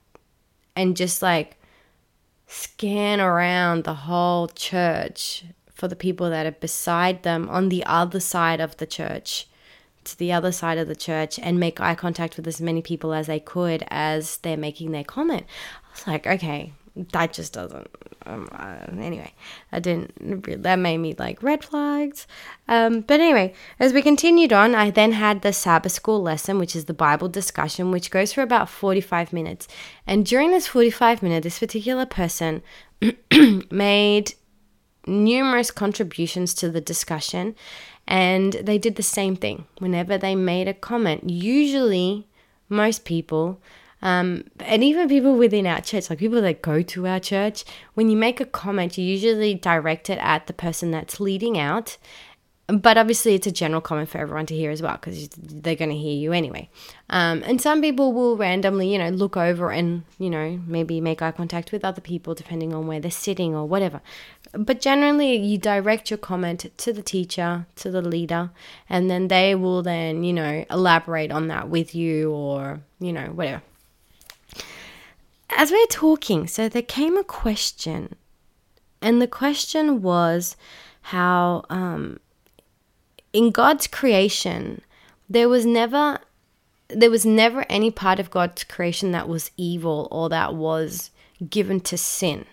and 0.75 0.97
just 0.97 1.23
like 1.23 1.57
scan 2.47 3.21
around 3.21 3.85
the 3.85 3.95
whole 3.95 4.49
church 4.49 5.45
for 5.73 5.89
the 5.89 5.97
people 5.97 6.29
that 6.29 6.47
are 6.47 6.53
beside 6.53 7.23
them 7.23 7.49
on 7.49 7.69
the 7.69 7.85
other 7.87 8.21
side 8.21 8.61
of 8.61 8.77
the 8.79 8.87
church 8.87 9.47
to 10.05 10.19
the 10.19 10.33
other 10.33 10.53
side 10.53 10.79
of 10.79 10.89
the 10.89 10.97
church 10.97 11.39
and 11.39 11.61
make 11.61 11.81
eye 11.81 11.95
contact 11.95 12.37
with 12.37 12.47
as 12.47 12.61
many 12.61 12.83
people 12.83 13.13
as 13.13 13.27
they 13.27 13.41
could 13.41 13.85
as 13.89 14.39
they're 14.39 14.57
making 14.57 14.93
their 14.93 15.05
comment. 15.05 15.45
I 15.87 15.91
was 15.93 16.07
like, 16.07 16.27
okay, 16.27 16.73
that 16.97 17.33
just 17.33 17.53
doesn't 17.53 17.89
um, 18.27 18.49
uh, 18.53 18.87
anyway 18.99 19.33
that 19.71 19.83
didn't 19.83 20.63
that 20.63 20.77
made 20.77 20.99
me 20.99 21.15
like 21.19 21.43
red 21.43 21.65
flags. 21.65 22.27
Um, 22.69 23.01
but 23.01 23.21
anyway 23.21 23.55
as 23.79 23.93
we 23.93 24.03
continued 24.03 24.53
on 24.53 24.75
i 24.75 24.91
then 24.91 25.13
had 25.13 25.43
the 25.43 25.53
sabbath 25.53 25.93
school 25.93 26.21
lesson 26.21 26.59
which 26.59 26.77
is 26.77 26.87
the 26.87 26.95
bible 26.95 27.29
discussion 27.29 27.91
which 27.91 28.11
goes 28.11 28.33
for 28.33 28.43
about 28.43 28.69
45 28.69 29.33
minutes. 29.33 29.69
And 30.07 30.27
during 30.27 30.51
this 30.51 30.67
45 30.67 31.23
minute 31.23 31.43
this 31.43 31.59
particular 31.59 32.07
person 32.07 32.63
made 33.71 34.35
numerous 35.07 35.71
contributions 35.71 36.53
to 36.55 36.71
the 36.71 36.81
discussion 36.81 37.55
and 38.07 38.55
they 38.55 38.77
did 38.77 38.97
the 38.97 39.03
same 39.03 39.37
thing. 39.37 39.67
Whenever 39.79 40.19
they 40.19 40.35
made 40.35 40.69
a 40.69 40.75
comment 40.75 41.31
usually 41.31 42.27
most 42.69 43.05
people 43.05 43.61
um, 44.03 44.45
and 44.61 44.83
even 44.83 45.09
people 45.09 45.37
within 45.37 45.67
our 45.67 45.81
church, 45.81 46.11
like 46.11 46.19
people 46.19 46.41
that 46.41 46.63
go 46.63 46.83
to 46.83 47.07
our 47.07 47.21
church, 47.21 47.65
when 47.95 48.09
you 48.09 48.17
make 48.17 48.41
a 48.41 48.47
comment, 48.47 48.97
you 48.97 49.05
usually 49.05 49.55
direct 49.55 50.09
it 50.09 50.19
at 50.21 50.47
the 50.47 50.53
person 50.53 50.91
that's 50.91 51.21
leading 51.21 51.59
out. 51.59 51.99
But 52.67 52.97
obviously, 52.97 53.35
it's 53.35 53.49
a 53.49 53.51
general 53.51 53.81
comment 53.81 54.09
for 54.11 54.19
everyone 54.19 54.47
to 54.47 54.55
hear 54.55 54.71
as 54.71 54.81
well 54.81 54.93
because 54.93 55.29
they're 55.31 55.75
going 55.75 55.91
to 55.91 55.97
hear 55.97 56.15
you 56.15 56.33
anyway. 56.33 56.71
Um, 57.09 57.43
and 57.45 57.61
some 57.61 57.81
people 57.81 58.13
will 58.13 58.37
randomly, 58.37 58.93
you 58.93 58.97
know, 58.99 59.09
look 59.09 59.37
over 59.37 59.73
and, 59.73 60.05
you 60.19 60.31
know, 60.31 60.61
maybe 60.69 61.01
make 61.01 61.21
eye 61.21 61.33
contact 61.33 61.73
with 61.73 61.85
other 61.85 62.01
people 62.01 62.33
depending 62.33 62.73
on 62.73 62.87
where 62.87 63.01
they're 63.01 63.11
sitting 63.11 63.57
or 63.57 63.67
whatever. 63.67 64.01
But 64.53 64.81
generally, 64.81 65.35
you 65.35 65.59
direct 65.59 66.13
your 66.13 66.19
comment 66.19 66.71
to 66.77 66.93
the 66.93 67.03
teacher, 67.03 67.67
to 67.75 67.91
the 67.91 68.03
leader, 68.03 68.51
and 68.89 69.11
then 69.11 69.27
they 69.27 69.57
will 69.57 69.83
then, 69.83 70.23
you 70.23 70.33
know, 70.33 70.65
elaborate 70.71 71.33
on 71.33 71.49
that 71.49 71.69
with 71.69 71.93
you 71.93 72.31
or, 72.31 72.83
you 73.01 73.13
know, 73.13 73.27
whatever 73.27 73.63
as 75.51 75.71
we 75.71 75.79
we're 75.79 75.87
talking, 75.87 76.47
so 76.47 76.69
there 76.69 76.83
came 76.83 77.17
a 77.17 77.25
question, 77.25 78.17
and 79.03 79.21
the 79.21 79.29
question 79.29 80.03
was 80.03 80.57
how 81.03 81.65
um, 81.71 82.21
in 83.33 83.51
God's 83.51 83.87
creation 83.87 84.83
there 85.29 85.49
was 85.49 85.65
never 85.65 86.19
there 86.89 87.11
was 87.11 87.25
never 87.25 87.65
any 87.69 87.91
part 87.91 88.19
of 88.19 88.31
God's 88.31 88.65
creation 88.65 89.13
that 89.13 89.29
was 89.29 89.53
evil 89.57 90.09
or 90.11 90.29
that 90.29 90.55
was 90.55 91.11
given 91.49 91.81
to 91.81 91.97
sin. 91.97 92.47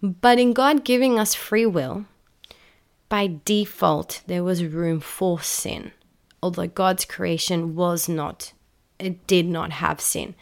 But 0.00 0.38
in 0.38 0.52
God 0.52 0.84
giving 0.84 1.18
us 1.18 1.34
free 1.34 1.66
will, 1.66 2.06
by 3.08 3.38
default, 3.44 4.22
there 4.26 4.44
was 4.44 4.64
room 4.64 5.00
for 5.00 5.40
sin, 5.40 5.92
although 6.42 6.68
God's 6.68 7.04
creation 7.04 7.74
was 7.74 8.08
not, 8.08 8.52
it 8.98 9.26
did 9.26 9.46
not 9.46 9.72
have 9.72 10.00
sin. 10.00 10.34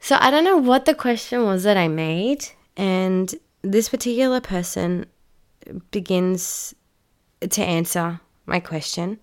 So 0.00 0.16
I 0.18 0.30
don't 0.30 0.44
know 0.44 0.56
what 0.56 0.86
the 0.86 0.94
question 0.94 1.44
was 1.44 1.62
that 1.64 1.76
I 1.76 1.88
made, 1.88 2.48
and 2.76 3.34
this 3.62 3.88
particular 3.88 4.40
person 4.40 5.06
begins 5.90 6.74
to 7.48 7.62
answer 7.62 8.20
my 8.46 8.60
question. 8.60 9.18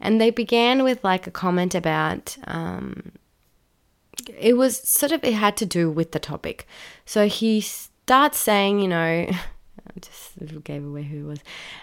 And 0.00 0.20
they 0.20 0.30
began 0.30 0.82
with 0.82 1.04
like 1.04 1.26
a 1.26 1.30
comment 1.30 1.74
about 1.74 2.36
um, 2.46 3.12
it 4.38 4.56
was 4.56 4.78
sort 4.78 5.12
of 5.12 5.22
it 5.24 5.34
had 5.34 5.56
to 5.58 5.66
do 5.66 5.90
with 5.90 6.12
the 6.12 6.18
topic. 6.18 6.66
So 7.04 7.28
he 7.28 7.60
starts 7.60 8.38
saying, 8.38 8.80
you 8.80 8.88
know, 8.88 8.96
I 9.28 10.00
just 10.00 10.64
gave 10.64 10.84
away 10.84 11.04
who 11.04 11.20
it 11.20 11.28
was. 11.28 11.38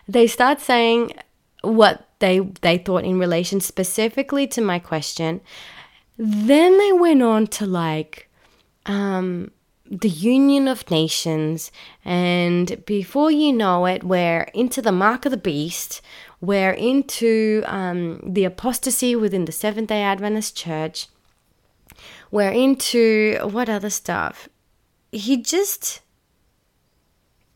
They 0.07 0.27
start 0.27 0.59
saying 0.59 1.13
what 1.61 2.07
they 2.19 2.39
they 2.39 2.77
thought 2.77 3.03
in 3.03 3.19
relation 3.19 3.61
specifically 3.61 4.47
to 4.47 4.61
my 4.61 4.79
question. 4.79 5.41
Then 6.17 6.77
they 6.77 6.91
went 6.91 7.21
on 7.21 7.47
to 7.47 7.65
like 7.65 8.29
um, 8.85 9.51
the 9.91 10.09
Union 10.09 10.67
of 10.67 10.89
Nations, 10.89 11.71
and 12.05 12.83
before 12.85 13.29
you 13.29 13.51
know 13.51 13.85
it, 13.85 14.03
we're 14.03 14.43
into 14.53 14.81
the 14.81 14.91
mark 14.91 15.25
of 15.25 15.31
the 15.31 15.37
beast. 15.37 16.01
We're 16.39 16.71
into 16.71 17.63
um, 17.65 18.21
the 18.25 18.45
apostasy 18.45 19.15
within 19.15 19.45
the 19.45 19.51
Seventh 19.51 19.89
day 19.89 20.01
Adventist 20.01 20.55
Church. 20.55 21.07
We're 22.31 22.51
into 22.51 23.37
what 23.43 23.69
other 23.69 23.89
stuff? 23.89 24.47
He 25.11 25.37
just. 25.37 26.01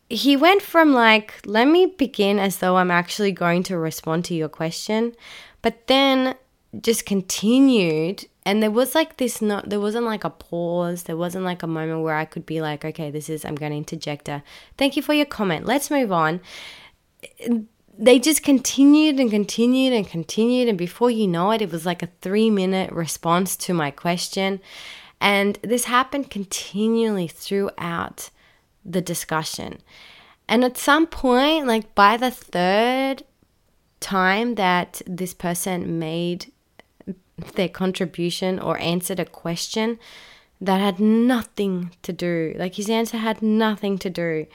He 0.07 0.37
went 0.37 0.61
from 0.61 0.93
like, 0.93 1.41
let 1.47 1.67
me 1.67 1.87
begin 1.87 2.37
as 2.37 2.57
though 2.57 2.77
I'm 2.77 2.91
actually 2.91 3.31
going 3.31 3.63
to 3.63 3.77
respond 3.77 4.23
to 4.25 4.35
your 4.35 4.49
question, 4.49 5.15
but 5.63 5.87
then 5.87 6.35
just 6.79 7.07
continued 7.07 8.27
and 8.45 8.61
there 8.61 8.71
was 8.71 8.93
like 8.93 9.17
this 9.17 9.41
not 9.41 9.69
there 9.69 9.79
wasn't 9.79 10.05
like 10.05 10.23
a 10.23 10.29
pause 10.29 11.03
there 11.03 11.17
wasn't 11.17 11.43
like 11.43 11.63
a 11.63 11.67
moment 11.67 12.03
where 12.03 12.15
i 12.15 12.25
could 12.25 12.45
be 12.45 12.61
like 12.61 12.85
okay 12.85 13.09
this 13.09 13.29
is 13.29 13.43
i'm 13.43 13.55
going 13.55 13.71
to 13.71 13.77
interject 13.77 14.29
a 14.29 14.43
thank 14.77 14.95
you 14.95 15.01
for 15.01 15.13
your 15.13 15.25
comment. 15.25 15.65
Let's 15.65 15.91
move 15.91 16.11
on. 16.11 16.41
They 17.97 18.19
just 18.19 18.43
continued 18.43 19.19
and 19.19 19.31
continued 19.31 19.93
and 19.93 20.07
continued 20.07 20.67
and 20.67 20.77
before 20.77 21.09
you 21.09 21.27
know 21.27 21.51
it 21.51 21.61
it 21.61 21.71
was 21.71 21.85
like 21.85 22.03
a 22.03 22.09
three 22.21 22.49
minute 22.49 22.91
response 22.91 23.55
to 23.57 23.73
my 23.73 23.91
question. 23.91 24.59
And 25.21 25.57
this 25.61 25.85
happened 25.85 26.29
continually 26.29 27.27
throughout 27.27 28.29
the 28.83 29.01
discussion. 29.01 29.79
And 30.47 30.63
at 30.63 30.77
some 30.77 31.07
point 31.07 31.67
like 31.67 31.95
by 31.95 32.17
the 32.17 32.31
third 32.31 33.23
time 34.01 34.55
that 34.55 35.01
this 35.07 35.33
person 35.33 35.97
made 35.97 36.51
their 37.55 37.69
contribution 37.69 38.59
or 38.59 38.77
answered 38.79 39.19
a 39.19 39.25
question 39.25 39.99
that 40.61 40.79
had 40.79 40.99
nothing 40.99 41.91
to 42.01 42.13
do, 42.13 42.55
like 42.57 42.75
his 42.75 42.89
answer 42.89 43.17
had 43.17 43.41
nothing 43.41 43.97
to 43.97 44.09
do 44.09 44.47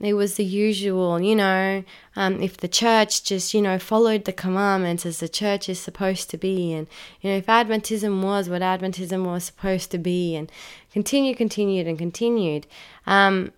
It 0.00 0.14
was 0.14 0.36
the 0.36 0.44
usual, 0.44 1.20
you 1.20 1.34
know, 1.34 1.82
um, 2.14 2.40
if 2.40 2.56
the 2.56 2.68
church 2.68 3.24
just, 3.24 3.52
you 3.52 3.60
know, 3.60 3.80
followed 3.80 4.26
the 4.26 4.32
commandments 4.32 5.04
as 5.04 5.18
the 5.18 5.28
church 5.28 5.68
is 5.68 5.80
supposed 5.80 6.30
to 6.30 6.36
be, 6.36 6.72
and, 6.72 6.86
you 7.20 7.30
know, 7.30 7.36
if 7.36 7.46
Adventism 7.46 8.22
was 8.22 8.48
what 8.48 8.62
Adventism 8.62 9.24
was 9.24 9.42
supposed 9.44 9.90
to 9.90 9.98
be, 9.98 10.36
and 10.36 10.52
continued, 10.92 11.36
continued, 11.36 11.88
and 11.88 11.98
continued. 11.98 12.68
Um, 13.06 13.52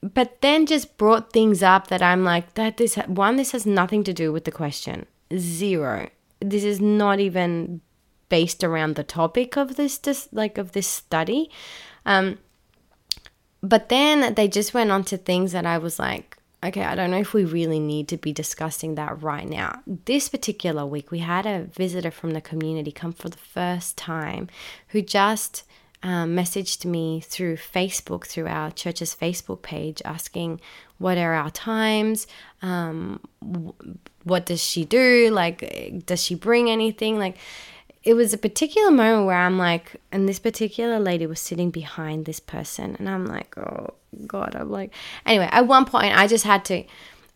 but 0.00 0.40
then 0.42 0.64
just 0.64 0.96
brought 0.96 1.32
things 1.32 1.60
up 1.60 1.88
that 1.88 2.02
I'm 2.02 2.22
like, 2.22 2.54
that 2.54 2.76
this, 2.76 2.94
one, 2.94 3.34
this 3.34 3.50
has 3.50 3.66
nothing 3.66 4.04
to 4.04 4.12
do 4.12 4.32
with 4.32 4.44
the 4.44 4.52
question. 4.52 5.06
Zero. 5.36 6.08
This 6.50 6.64
is 6.64 6.80
not 6.80 7.20
even 7.20 7.80
based 8.28 8.64
around 8.64 8.96
the 8.96 9.04
topic 9.04 9.56
of 9.56 9.76
this, 9.76 9.98
this 9.98 10.28
like, 10.32 10.58
of 10.58 10.72
this 10.72 10.86
study. 10.86 11.50
Um, 12.06 12.38
but 13.62 13.88
then 13.88 14.34
they 14.34 14.48
just 14.48 14.74
went 14.74 14.90
on 14.90 15.04
to 15.04 15.16
things 15.16 15.52
that 15.52 15.66
I 15.66 15.78
was 15.78 15.98
like, 15.98 16.38
okay, 16.64 16.84
I 16.84 16.94
don't 16.94 17.10
know 17.10 17.18
if 17.18 17.34
we 17.34 17.44
really 17.44 17.80
need 17.80 18.08
to 18.08 18.16
be 18.16 18.32
discussing 18.32 18.94
that 18.94 19.22
right 19.22 19.48
now. 19.48 19.82
This 19.86 20.28
particular 20.28 20.86
week, 20.86 21.10
we 21.10 21.18
had 21.18 21.46
a 21.46 21.64
visitor 21.64 22.10
from 22.10 22.32
the 22.32 22.40
community 22.40 22.92
come 22.92 23.12
for 23.12 23.28
the 23.28 23.36
first 23.36 23.96
time 23.96 24.48
who 24.88 25.02
just 25.02 25.64
um, 26.02 26.36
messaged 26.36 26.84
me 26.84 27.20
through 27.20 27.56
Facebook, 27.56 28.26
through 28.26 28.46
our 28.46 28.70
church's 28.70 29.14
Facebook 29.14 29.62
page, 29.62 30.02
asking 30.04 30.60
what 31.02 31.18
are 31.18 31.34
our 31.34 31.50
times, 31.50 32.26
um, 32.62 33.20
what 34.24 34.46
does 34.46 34.62
she 34.62 34.84
do, 34.84 35.30
like, 35.30 36.04
does 36.06 36.22
she 36.22 36.34
bring 36.34 36.70
anything, 36.70 37.18
like, 37.18 37.36
it 38.04 38.14
was 38.14 38.32
a 38.32 38.38
particular 38.38 38.90
moment 38.90 39.26
where 39.26 39.36
I'm 39.36 39.58
like, 39.58 40.00
and 40.10 40.28
this 40.28 40.40
particular 40.40 40.98
lady 40.98 41.26
was 41.26 41.40
sitting 41.40 41.70
behind 41.70 42.24
this 42.24 42.40
person, 42.40 42.96
and 42.98 43.08
I'm 43.08 43.26
like, 43.26 43.56
oh 43.56 43.94
god, 44.26 44.56
I'm 44.56 44.70
like, 44.70 44.92
anyway. 45.24 45.48
At 45.52 45.66
one 45.66 45.84
point, 45.84 46.16
I 46.16 46.26
just 46.26 46.44
had 46.44 46.64
to, 46.66 46.84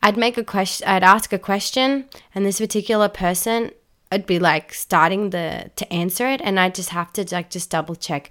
I'd 0.03 0.17
make 0.17 0.37
a 0.37 0.45
question, 0.45 0.89
I'd 0.89 1.05
ask 1.05 1.33
a 1.33 1.39
question, 1.39 2.09
and 2.35 2.45
this 2.45 2.59
particular 2.59 3.09
person, 3.09 3.71
I'd 4.11 4.27
be 4.27 4.39
like 4.39 4.75
starting 4.75 5.31
the 5.31 5.71
to 5.77 5.93
answer 5.93 6.27
it, 6.29 6.41
and 6.43 6.59
I'd 6.59 6.75
just 6.75 6.91
have 6.91 7.13
to 7.15 7.25
like 7.33 7.51
just 7.51 7.71
double 7.71 7.97
check. 7.97 8.31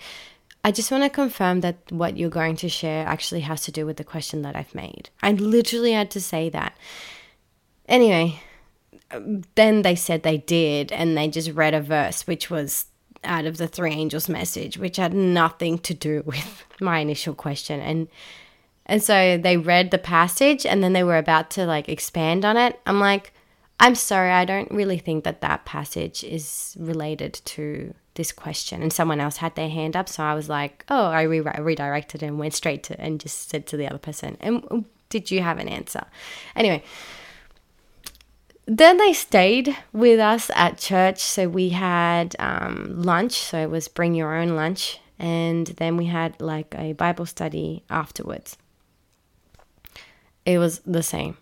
I 0.66 0.72
just 0.72 0.90
want 0.90 1.04
to 1.04 1.12
confirm 1.12 1.62
that 1.62 1.78
what 1.92 2.18
you're 2.18 2.32
going 2.32 2.56
to 2.56 2.70
share 2.70 3.06
actually 3.06 3.42
has 3.42 3.62
to 3.66 3.72
do 3.72 3.86
with 3.86 3.98
the 3.98 4.04
question 4.04 4.42
that 4.42 4.56
I've 4.56 4.74
made. 4.74 5.12
I 5.22 5.34
literally 5.34 5.92
had 5.92 6.10
to 6.10 6.20
say 6.20 6.50
that. 6.50 6.76
Anyway, 7.88 8.40
then 9.54 9.84
they 9.84 9.94
said 9.94 10.24
they 10.24 10.40
did, 10.40 10.92
and 10.92 11.16
they 11.16 11.28
just 11.28 11.52
read 11.52 11.76
a 11.76 11.82
verse, 11.82 12.26
which 12.26 12.50
was 12.50 12.86
out 13.24 13.46
of 13.46 13.58
the 13.58 13.68
three 13.68 13.92
angels 13.92 14.28
message, 14.28 14.80
which 14.80 14.98
had 14.98 15.14
nothing 15.14 15.78
to 15.78 15.94
do 15.94 16.24
with 16.26 16.66
my 16.82 16.98
initial 16.98 17.36
question. 17.36 17.80
And 17.80 18.08
and 18.88 19.04
so 19.04 19.38
they 19.38 19.58
read 19.58 19.92
the 19.92 20.00
passage 20.00 20.66
and 20.66 20.84
then 20.84 20.94
they 20.94 21.04
were 21.04 21.18
about 21.18 21.52
to 21.52 21.68
like 21.68 21.90
expand 21.90 22.44
on 22.44 22.58
it. 22.58 22.80
I'm 22.88 23.00
like, 23.00 23.34
I'm 23.80 23.94
sorry, 23.94 24.32
I 24.32 24.46
don't 24.46 24.72
really 24.72 24.98
think 24.98 25.26
that 25.26 25.42
that 25.42 25.66
passage 25.66 26.24
is 26.24 26.76
related 26.80 27.40
to 27.46 27.94
this 28.16 28.32
question. 28.32 28.82
And 28.82 28.92
someone 28.92 29.20
else 29.20 29.38
had 29.38 29.56
their 29.56 29.70
hand 29.70 29.96
up, 29.96 30.10
so 30.10 30.24
I 30.24 30.34
was 30.34 30.50
like, 30.50 30.84
oh, 30.90 31.06
I 31.06 31.24
re- 31.24 31.40
redirected 31.40 32.24
and 32.24 32.40
went 32.40 32.54
straight 32.54 32.84
to 32.84 33.00
and 33.00 33.20
just 33.20 33.50
said 33.50 33.68
to 33.68 33.78
the 33.78 33.88
other 33.88 34.00
person, 34.00 34.38
and 34.40 34.86
did 35.10 35.32
you 35.32 35.42
have 35.42 35.60
an 35.60 35.70
answer? 35.70 36.06
Anyway, 36.56 36.84
then 38.66 38.98
they 38.98 39.14
stayed 39.14 39.78
with 39.94 40.20
us 40.20 40.50
at 40.56 40.78
church. 40.78 41.20
So 41.20 41.48
we 41.48 41.70
had 41.70 42.36
um, 42.40 43.02
lunch. 43.02 43.34
So 43.34 43.60
it 43.60 43.70
was 43.70 43.88
bring 43.88 44.16
your 44.16 44.36
own 44.36 44.56
lunch. 44.56 45.00
And 45.20 45.68
then 45.68 45.96
we 45.98 46.06
had 46.06 46.42
like 46.42 46.74
a 46.78 46.94
Bible 46.94 47.26
study 47.26 47.84
afterwards. 47.90 48.58
It 50.46 50.58
was 50.58 50.80
the 50.80 51.04
same. 51.04 51.38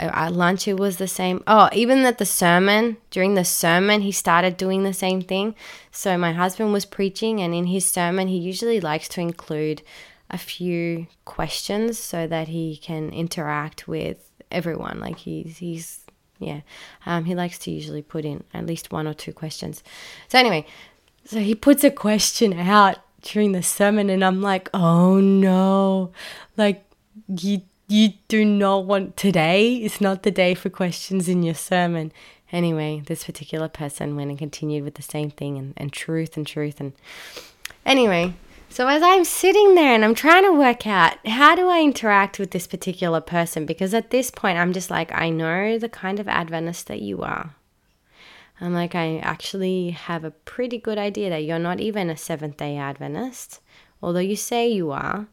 At 0.00 0.32
lunch, 0.32 0.66
it 0.66 0.78
was 0.78 0.96
the 0.96 1.06
same. 1.06 1.42
Oh, 1.46 1.68
even 1.72 1.98
at 2.06 2.18
the 2.18 2.24
sermon, 2.24 2.96
during 3.10 3.34
the 3.34 3.44
sermon, 3.44 4.00
he 4.00 4.12
started 4.12 4.56
doing 4.56 4.82
the 4.82 4.94
same 4.94 5.20
thing. 5.20 5.54
So 5.90 6.16
my 6.16 6.32
husband 6.32 6.72
was 6.72 6.86
preaching, 6.86 7.40
and 7.40 7.54
in 7.54 7.66
his 7.66 7.84
sermon, 7.84 8.28
he 8.28 8.38
usually 8.38 8.80
likes 8.80 9.08
to 9.08 9.20
include 9.20 9.82
a 10.30 10.38
few 10.38 11.06
questions 11.24 11.98
so 11.98 12.26
that 12.26 12.48
he 12.48 12.76
can 12.76 13.10
interact 13.10 13.86
with 13.86 14.30
everyone. 14.50 15.00
Like 15.00 15.18
he's 15.18 15.58
he's 15.58 16.00
yeah. 16.40 16.62
Um, 17.04 17.26
he 17.26 17.34
likes 17.34 17.58
to 17.60 17.70
usually 17.70 18.02
put 18.02 18.24
in 18.24 18.44
at 18.54 18.66
least 18.66 18.90
one 18.90 19.06
or 19.06 19.14
two 19.14 19.32
questions. 19.32 19.84
So, 20.28 20.38
anyway, 20.38 20.66
so 21.24 21.38
he 21.38 21.54
puts 21.54 21.84
a 21.84 21.90
question 21.90 22.58
out 22.58 22.98
during 23.22 23.52
the 23.52 23.62
sermon, 23.62 24.10
and 24.10 24.24
I'm 24.24 24.40
like, 24.40 24.70
oh 24.72 25.20
no, 25.20 26.12
like, 26.56 26.84
you, 27.28 27.60
you 27.90 28.14
do 28.28 28.44
not 28.44 28.86
want 28.86 29.16
today, 29.16 29.76
it's 29.76 30.00
not 30.00 30.22
the 30.22 30.30
day 30.30 30.54
for 30.54 30.70
questions 30.70 31.28
in 31.28 31.42
your 31.42 31.54
sermon. 31.54 32.12
Anyway, 32.52 33.02
this 33.06 33.24
particular 33.24 33.68
person 33.68 34.16
went 34.16 34.30
and 34.30 34.38
continued 34.38 34.84
with 34.84 34.94
the 34.94 35.02
same 35.02 35.30
thing 35.30 35.56
and, 35.56 35.74
and 35.76 35.92
truth 35.92 36.36
and 36.36 36.46
truth. 36.46 36.80
And 36.80 36.92
anyway, 37.86 38.34
so 38.68 38.86
as 38.86 39.02
I'm 39.02 39.24
sitting 39.24 39.74
there 39.74 39.94
and 39.94 40.04
I'm 40.04 40.14
trying 40.14 40.44
to 40.44 40.52
work 40.52 40.86
out 40.86 41.26
how 41.26 41.56
do 41.56 41.68
I 41.68 41.80
interact 41.80 42.38
with 42.38 42.52
this 42.52 42.68
particular 42.68 43.20
person 43.20 43.66
because 43.66 43.92
at 43.94 44.10
this 44.10 44.30
point 44.30 44.58
I'm 44.58 44.72
just 44.72 44.90
like 44.90 45.12
I 45.12 45.28
know 45.30 45.76
the 45.76 45.88
kind 45.88 46.20
of 46.20 46.28
Adventist 46.28 46.86
that 46.86 47.02
you 47.02 47.22
are. 47.22 47.54
I'm 48.60 48.72
like 48.72 48.94
I 48.94 49.18
actually 49.18 49.90
have 49.90 50.24
a 50.24 50.30
pretty 50.30 50.78
good 50.78 50.98
idea 50.98 51.30
that 51.30 51.44
you're 51.44 51.58
not 51.58 51.80
even 51.80 52.10
a 52.10 52.16
Seventh-day 52.16 52.76
Adventist, 52.76 53.60
although 54.02 54.20
you 54.20 54.36
say 54.36 54.68
you 54.68 54.92
are, 54.92 55.26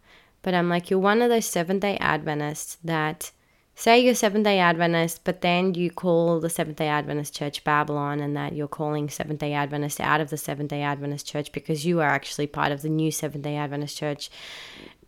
but 0.47 0.53
I'm 0.53 0.69
like 0.69 0.89
you're 0.89 0.97
one 0.97 1.21
of 1.21 1.29
those 1.29 1.45
Seventh-day 1.45 1.97
Adventists 1.97 2.77
that 2.81 3.31
say 3.75 3.99
you're 3.99 4.15
Seventh 4.15 4.45
day 4.45 4.59
Adventist, 4.59 5.25
but 5.25 5.41
then 5.41 5.73
you 5.73 5.91
call 5.91 6.39
the 6.39 6.49
Seventh 6.49 6.77
day 6.77 6.87
Adventist 6.87 7.35
Church 7.35 7.65
Babylon 7.65 8.21
and 8.21 8.33
that 8.37 8.53
you're 8.53 8.69
calling 8.69 9.09
Seventh 9.09 9.41
day 9.41 9.51
Adventist 9.51 9.99
out 9.99 10.21
of 10.21 10.29
the 10.29 10.37
Seventh 10.37 10.69
day 10.69 10.83
Adventist 10.83 11.27
Church 11.27 11.51
because 11.51 11.85
you 11.85 11.99
are 11.99 12.07
actually 12.07 12.47
part 12.47 12.71
of 12.71 12.81
the 12.81 12.87
new 12.87 13.11
Seventh 13.11 13.43
day 13.43 13.57
Adventist 13.57 13.97
Church. 13.97 14.29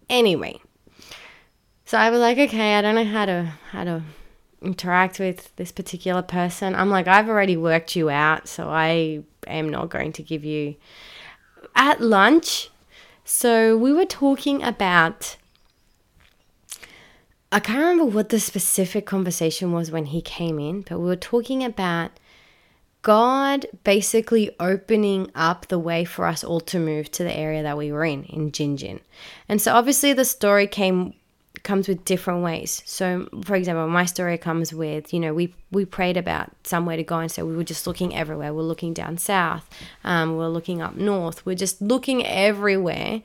Anyway, 0.10 0.60
so 1.86 1.98
I 1.98 2.10
was 2.10 2.20
like, 2.20 2.38
okay, 2.38 2.76
I 2.76 2.82
don't 2.82 2.96
know 2.96 3.06
how 3.06 3.26
to 3.26 3.54
how 3.72 3.86
to 3.86 4.04
interact 4.62 5.22
with 5.22 5.56
this 5.56 5.72
particular 5.72 6.22
person. 6.22 6.76
I'm 6.76 6.90
like, 6.90 7.08
I've 7.08 7.30
already 7.30 7.56
worked 7.56 7.96
you 7.96 8.10
out, 8.10 8.50
so 8.50 8.68
I 8.68 9.24
am 9.48 9.70
not 9.70 9.90
going 9.90 10.12
to 10.12 10.22
give 10.22 10.44
you 10.44 10.76
at 11.78 12.02
lunch. 12.02 12.72
So 13.32 13.78
we 13.78 13.94
were 13.94 14.08
talking 14.08 14.64
about 14.64 15.38
I 17.52 17.60
can't 17.60 17.78
remember 17.78 18.06
what 18.06 18.30
the 18.30 18.40
specific 18.40 19.06
conversation 19.06 19.72
was 19.72 19.92
when 19.92 20.08
he 20.08 20.20
came 20.20 20.58
in, 20.58 20.82
but 20.82 20.98
we 20.98 21.06
were 21.06 21.16
talking 21.16 21.64
about 21.64 22.10
God 23.04 23.68
basically 23.84 24.50
opening 24.60 25.30
up 25.36 25.68
the 25.68 25.78
way 25.78 26.06
for 26.06 26.26
us 26.26 26.44
all 26.44 26.60
to 26.62 26.80
move 26.80 27.12
to 27.12 27.24
the 27.24 27.32
area 27.32 27.62
that 27.62 27.78
we 27.78 27.92
were 27.92 28.04
in, 28.04 28.24
in 28.24 28.52
Gingin. 28.52 29.00
And 29.48 29.62
so 29.62 29.76
obviously 29.76 30.12
the 30.12 30.26
story 30.26 30.66
came 30.66 31.14
comes 31.64 31.88
with 31.88 32.06
different 32.06 32.44
ways. 32.44 32.82
So 32.86 33.28
for 33.44 33.56
example, 33.56 33.88
my 33.88 34.06
story 34.06 34.38
comes 34.38 34.74
with, 34.74 35.14
you 35.14 35.20
know, 35.20 35.34
we 35.34 35.54
we 35.72 35.86
prayed 35.86 36.18
about 36.18 36.52
somewhere 36.64 36.98
to 36.98 37.04
go 37.04 37.20
and 37.20 37.32
so 37.32 37.46
we 37.46 37.56
were 37.56 37.64
just 37.64 37.88
looking 37.88 38.16
everywhere. 38.16 38.54
We're 38.54 38.62
looking 38.64 38.94
down 38.94 39.18
south, 39.18 39.70
um, 40.04 40.38
we're 40.38 40.48
looking 40.48 40.82
up 40.82 40.96
north, 40.96 41.46
we're 41.46 41.56
just 41.56 41.82
looking 41.82 42.26
everywhere 42.26 43.22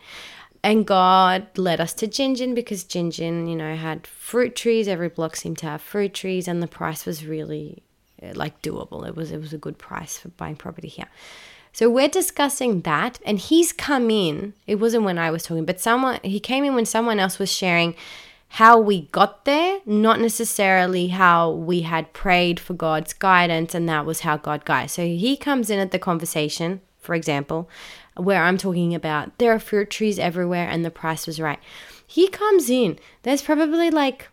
and 0.65 0.87
God 0.87 1.47
led 1.59 1.79
us 1.79 1.93
to 1.95 2.09
Gingin 2.09 2.55
because 2.55 2.85
Gingin, 2.85 3.49
you 3.49 3.55
know, 3.55 3.77
had 3.77 4.07
fruit 4.07 4.57
trees. 4.57 4.89
Every 4.89 5.11
block 5.11 5.37
seemed 5.37 5.59
to 5.59 5.67
have 5.67 5.83
fruit 5.83 6.15
trees, 6.15 6.49
and 6.49 6.63
the 6.63 6.67
price 6.67 7.05
was 7.05 7.27
really 7.27 7.83
uh, 8.23 8.33
like 8.35 8.63
doable. 8.63 9.07
It 9.07 9.15
was 9.15 9.31
it 9.31 9.41
was 9.41 9.53
a 9.53 9.59
good 9.59 9.77
price 9.77 10.17
for 10.17 10.29
buying 10.31 10.57
property 10.57 10.89
here. 10.89 11.09
So 11.75 11.91
we're 11.91 12.09
discussing 12.09 12.83
that, 12.83 13.19
and 13.27 13.37
he's 13.37 13.73
come 13.73 14.09
in. 14.09 14.55
It 14.65 14.77
wasn't 14.77 15.03
when 15.03 15.19
I 15.19 15.33
was 15.33 15.43
talking, 15.43 15.65
but 15.65 15.81
someone 15.81 16.21
he 16.23 16.39
came 16.39 16.63
in 16.63 16.77
when 16.77 16.87
someone 16.87 17.19
else 17.19 17.41
was 17.41 17.53
sharing 17.53 17.97
how 18.51 18.79
we 18.79 19.09
got 19.09 19.45
there, 19.45 19.81
not 19.85 20.21
necessarily 20.21 21.09
how 21.09 21.51
we 21.51 21.81
had 21.81 22.13
prayed 22.13 22.61
for 22.61 22.75
God's 22.75 23.13
guidance, 23.13 23.75
and 23.75 23.89
that 23.89 24.07
was 24.07 24.21
how 24.21 24.37
God 24.37 24.65
guides. 24.65 24.93
So 24.93 25.05
he 25.05 25.37
comes 25.37 25.69
in 25.69 25.81
at 25.81 25.91
the 25.91 25.99
conversation, 25.99 26.81
for 27.01 27.17
example, 27.17 27.69
where 28.17 28.45
I'm 28.45 28.57
talking 28.57 28.95
about 28.95 29.37
there 29.39 29.53
are 29.53 29.59
fruit 29.59 29.91
trees 29.91 30.21
everywhere 30.21 30.69
and 30.69 30.85
the 30.85 30.93
price 30.93 31.27
was 31.27 31.41
right. 31.41 31.59
He 32.07 32.29
comes 32.29 32.71
in, 32.71 33.01
there's 33.25 33.43
probably 33.43 33.91
like, 33.91 34.29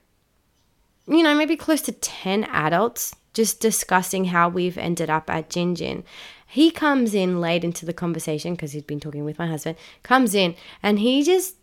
you 1.08 1.24
know, 1.24 1.34
maybe 1.34 1.56
close 1.56 1.82
to 1.82 1.92
10 1.92 2.44
adults 2.44 3.16
just 3.34 3.60
discussing 3.60 4.26
how 4.26 4.50
we've 4.50 4.78
ended 4.78 5.10
up 5.10 5.30
at 5.30 5.50
Gingin. 5.50 6.04
He 6.52 6.70
comes 6.70 7.14
in 7.14 7.40
late 7.40 7.64
into 7.64 7.86
the 7.86 7.94
conversation 7.94 8.56
because 8.56 8.74
he'd 8.74 8.86
been 8.86 9.00
talking 9.00 9.24
with 9.24 9.40
my 9.40 9.48
husband, 9.48 9.78
comes 10.04 10.36
in 10.36 10.56
and 10.84 11.00
he 11.00 11.24
just, 11.24 11.56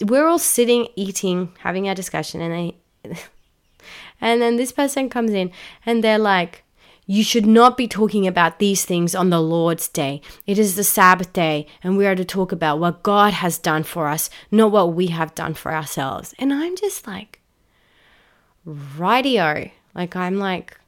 we're 0.00 0.26
all 0.26 0.40
sitting, 0.40 0.88
eating, 0.96 1.52
having 1.60 1.88
a 1.88 1.94
discussion, 1.94 2.40
and 2.40 2.52
they, 2.52 2.76
and 4.20 4.42
then 4.42 4.56
this 4.56 4.72
person 4.72 5.08
comes 5.08 5.30
in 5.30 5.52
and 5.86 6.02
they're 6.02 6.18
like, 6.18 6.64
you 7.06 7.22
should 7.22 7.46
not 7.46 7.76
be 7.76 7.86
talking 7.86 8.26
about 8.26 8.58
these 8.58 8.84
things 8.84 9.14
on 9.14 9.30
the 9.30 9.40
Lord's 9.40 9.86
day. 9.86 10.22
It 10.44 10.58
is 10.58 10.74
the 10.74 10.82
Sabbath 10.82 11.32
day, 11.32 11.68
and 11.82 11.96
we 11.96 12.04
are 12.04 12.16
to 12.16 12.24
talk 12.24 12.50
about 12.50 12.80
what 12.80 13.04
God 13.04 13.32
has 13.32 13.58
done 13.58 13.84
for 13.84 14.08
us, 14.08 14.28
not 14.50 14.72
what 14.72 14.94
we 14.94 15.06
have 15.08 15.36
done 15.36 15.54
for 15.54 15.72
ourselves. 15.72 16.34
And 16.36 16.52
I'm 16.52 16.74
just 16.76 17.06
like, 17.06 17.40
rightio. 18.66 19.70
Like, 19.94 20.16
I'm 20.16 20.38
like, 20.38 20.78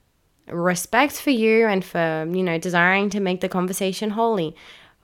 respect 0.47 1.15
for 1.21 1.31
you 1.31 1.67
and 1.67 1.85
for, 1.85 2.27
you 2.29 2.43
know, 2.43 2.59
desiring 2.59 3.11
to 3.11 3.21
make 3.21 3.41
the 3.41 3.49
conversation 3.49 4.11
holy. 4.11 4.55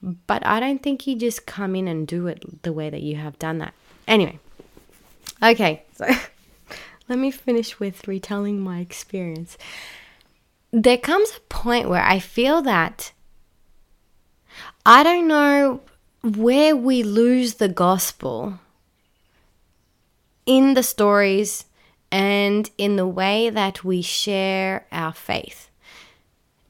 But 0.03 0.47
I 0.47 0.61
don't 0.61 0.83
think 0.83 1.07
you 1.07 1.17
just 1.17 1.47
come 1.47 1.75
in 1.75 1.89
and 1.89 2.07
do 2.07 2.27
it 2.27 2.63
the 2.63 2.73
way 2.73 2.91
that 2.91 3.03
you 3.03 3.17
have 3.17 3.39
done 3.39 3.59
that. 3.59 3.75
Anyway, 4.07 4.39
okay, 5.43 5.83
so 5.95 6.07
let 7.09 7.19
me 7.19 7.31
finish 7.31 7.81
with 7.81 8.07
retelling 8.07 8.61
my 8.61 8.79
experience. 8.79 9.59
There 10.71 10.99
comes 10.99 11.31
a 11.37 11.41
point 11.41 11.89
where 11.89 12.03
I 12.03 12.19
feel 12.19 12.63
that 12.63 13.13
I 14.85 15.03
don't 15.03 15.29
know 15.29 15.81
where 16.23 16.77
we 16.77 17.03
lose 17.03 17.55
the 17.55 17.69
gospel 17.69 18.59
in 20.47 20.75
the 20.75 20.83
stories 20.83 21.65
and 22.11 22.71
in 22.79 22.97
the 22.97 23.07
way 23.07 23.51
that 23.51 23.85
we 23.85 24.03
share 24.03 24.87
our 24.93 25.13
faith. 25.13 25.71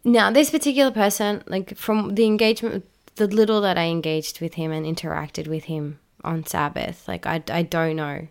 Now, 0.05 0.31
this 0.31 0.51
particular 0.51 0.91
person, 0.91 1.43
like 1.47 1.77
from 1.77 2.15
the 2.15 2.25
engagement, 2.25 2.85
the 3.17 3.27
little 3.27 3.61
that 3.61 3.77
I 3.77 3.87
engaged 3.87 4.41
with 4.41 4.55
him 4.55 4.73
and 4.73 4.87
interacted 4.87 5.49
with 5.49 5.65
him 5.65 5.99
on 6.25 6.47
Sabbath, 6.47 7.07
like 7.07 7.27
I, 7.27 7.43
I 7.51 7.63
don't 7.63 7.97
know 7.97 8.29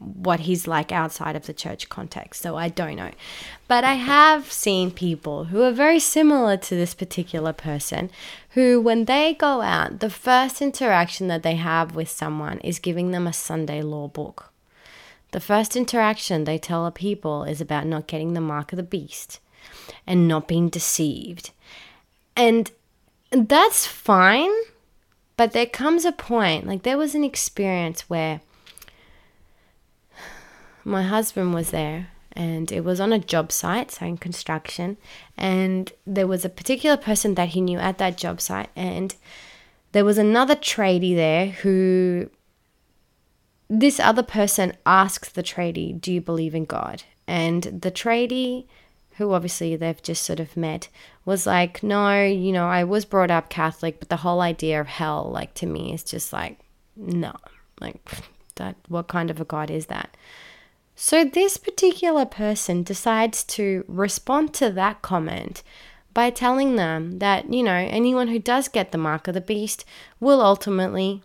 what 0.00 0.40
he's 0.40 0.66
like 0.66 0.90
outside 0.92 1.36
of 1.36 1.46
the 1.46 1.52
church 1.52 1.88
context, 1.88 2.40
so 2.40 2.56
I 2.56 2.68
don't 2.68 2.96
know. 2.96 3.10
But 3.68 3.84
I 3.84 3.94
have 3.94 4.50
seen 4.50 4.90
people 4.90 5.44
who 5.44 5.62
are 5.62 5.72
very 5.72 6.00
similar 6.00 6.56
to 6.56 6.74
this 6.74 6.94
particular 6.94 7.52
person 7.52 8.10
who, 8.50 8.80
when 8.80 9.04
they 9.04 9.34
go 9.34 9.60
out, 9.60 10.00
the 10.00 10.10
first 10.10 10.62
interaction 10.62 11.28
that 11.28 11.42
they 11.42 11.56
have 11.56 11.94
with 11.94 12.08
someone 12.08 12.58
is 12.60 12.78
giving 12.78 13.10
them 13.10 13.26
a 13.26 13.32
Sunday 13.32 13.82
law 13.82 14.08
book. 14.08 14.49
The 15.32 15.40
first 15.40 15.76
interaction 15.76 16.44
they 16.44 16.58
tell 16.58 16.86
a 16.86 16.90
people 16.90 17.44
is 17.44 17.60
about 17.60 17.86
not 17.86 18.06
getting 18.06 18.32
the 18.32 18.40
mark 18.40 18.72
of 18.72 18.76
the 18.76 18.82
beast 18.82 19.38
and 20.06 20.26
not 20.26 20.48
being 20.48 20.68
deceived. 20.68 21.50
And 22.36 22.70
that's 23.30 23.86
fine, 23.86 24.50
but 25.36 25.52
there 25.52 25.66
comes 25.66 26.04
a 26.04 26.12
point, 26.12 26.66
like 26.66 26.82
there 26.82 26.98
was 26.98 27.14
an 27.14 27.24
experience 27.24 28.10
where 28.10 28.40
my 30.84 31.02
husband 31.02 31.54
was 31.54 31.70
there 31.70 32.08
and 32.32 32.72
it 32.72 32.84
was 32.84 33.00
on 33.00 33.12
a 33.12 33.18
job 33.18 33.52
site, 33.52 33.90
so 33.90 34.06
in 34.06 34.16
construction, 34.16 34.96
and 35.36 35.92
there 36.06 36.26
was 36.26 36.44
a 36.44 36.48
particular 36.48 36.96
person 36.96 37.34
that 37.34 37.50
he 37.50 37.60
knew 37.60 37.78
at 37.78 37.98
that 37.98 38.16
job 38.16 38.40
site, 38.40 38.70
and 38.76 39.16
there 39.92 40.04
was 40.04 40.16
another 40.16 40.54
tradie 40.54 41.14
there 41.14 41.46
who 41.46 42.30
this 43.72 44.00
other 44.00 44.24
person 44.24 44.76
asks 44.84 45.28
the 45.28 45.44
tradie, 45.44 45.98
Do 45.98 46.12
you 46.12 46.20
believe 46.20 46.56
in 46.56 46.64
God? 46.64 47.04
And 47.28 47.62
the 47.62 47.92
tradie, 47.92 48.66
who 49.16 49.32
obviously 49.32 49.76
they've 49.76 50.02
just 50.02 50.24
sort 50.24 50.40
of 50.40 50.56
met, 50.56 50.88
was 51.24 51.46
like, 51.46 51.80
No, 51.82 52.24
you 52.24 52.50
know, 52.50 52.66
I 52.66 52.82
was 52.82 53.04
brought 53.04 53.30
up 53.30 53.48
Catholic, 53.48 54.00
but 54.00 54.08
the 54.08 54.16
whole 54.16 54.40
idea 54.40 54.80
of 54.80 54.88
hell, 54.88 55.30
like 55.30 55.54
to 55.54 55.66
me, 55.66 55.94
is 55.94 56.02
just 56.02 56.32
like, 56.32 56.58
no, 56.96 57.32
like 57.80 57.96
that, 58.56 58.74
what 58.88 59.06
kind 59.06 59.30
of 59.30 59.40
a 59.40 59.44
God 59.44 59.70
is 59.70 59.86
that? 59.86 60.16
So 60.96 61.24
this 61.24 61.56
particular 61.56 62.26
person 62.26 62.82
decides 62.82 63.44
to 63.44 63.84
respond 63.86 64.52
to 64.54 64.70
that 64.72 65.00
comment 65.00 65.62
by 66.12 66.28
telling 66.30 66.74
them 66.74 67.20
that, 67.20 67.52
you 67.52 67.62
know, 67.62 67.72
anyone 67.72 68.28
who 68.28 68.40
does 68.40 68.66
get 68.66 68.90
the 68.90 68.98
mark 68.98 69.28
of 69.28 69.34
the 69.34 69.40
beast 69.40 69.84
will 70.18 70.42
ultimately 70.42 71.22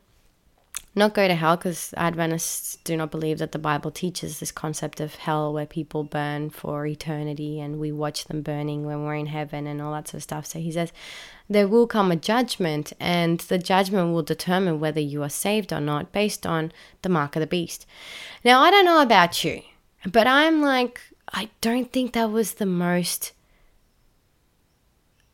not 0.96 1.14
go 1.14 1.28
to 1.28 1.36
hell 1.36 1.58
because 1.58 1.94
Adventists 1.98 2.78
do 2.84 2.96
not 2.96 3.12
believe 3.12 3.38
that 3.40 3.52
the 3.52 3.60
Bible 3.60 3.92
teaches 3.92 4.40
this 4.40 4.52
concept 4.52 5.00
of 5.02 5.16
hell 5.16 5.54
where 5.54 5.66
people 5.66 6.04
burn 6.04 6.50
for 6.50 6.86
eternity 6.88 7.60
and 7.60 7.80
we 7.80 7.92
watch 7.92 8.26
them 8.26 8.42
burning 8.42 8.86
when 8.86 9.04
we're 9.04 9.16
in 9.16 9.26
heaven 9.26 9.68
and 9.68 9.82
all 9.82 9.92
that 9.92 10.08
sort 10.08 10.20
of 10.20 10.24
stuff. 10.24 10.46
So 10.46 10.60
he 10.60 10.72
says 10.72 10.94
there 11.50 11.68
will 11.68 11.86
come 11.86 12.12
a 12.12 12.16
judgment 12.16 12.94
and 13.00 13.40
the 13.42 13.58
judgment 13.58 14.14
will 14.14 14.24
determine 14.24 14.80
whether 14.80 15.02
you 15.02 15.22
are 15.22 15.30
saved 15.30 15.74
or 15.74 15.82
not 15.82 16.12
based 16.12 16.46
on 16.48 16.72
the 17.02 17.10
mark 17.10 17.36
of 17.36 17.42
the 17.42 17.48
beast. 17.48 17.86
Now, 18.44 18.62
I 18.62 18.72
don't 18.72 18.86
know 18.86 19.02
about 19.02 19.44
you, 19.44 19.62
but 20.10 20.28
I'm 20.28 20.62
like, 20.62 21.02
I 21.34 21.50
don't 21.60 21.92
think 21.92 22.14
that 22.14 22.32
was 22.32 22.54
the 22.54 22.66
most 22.66 23.34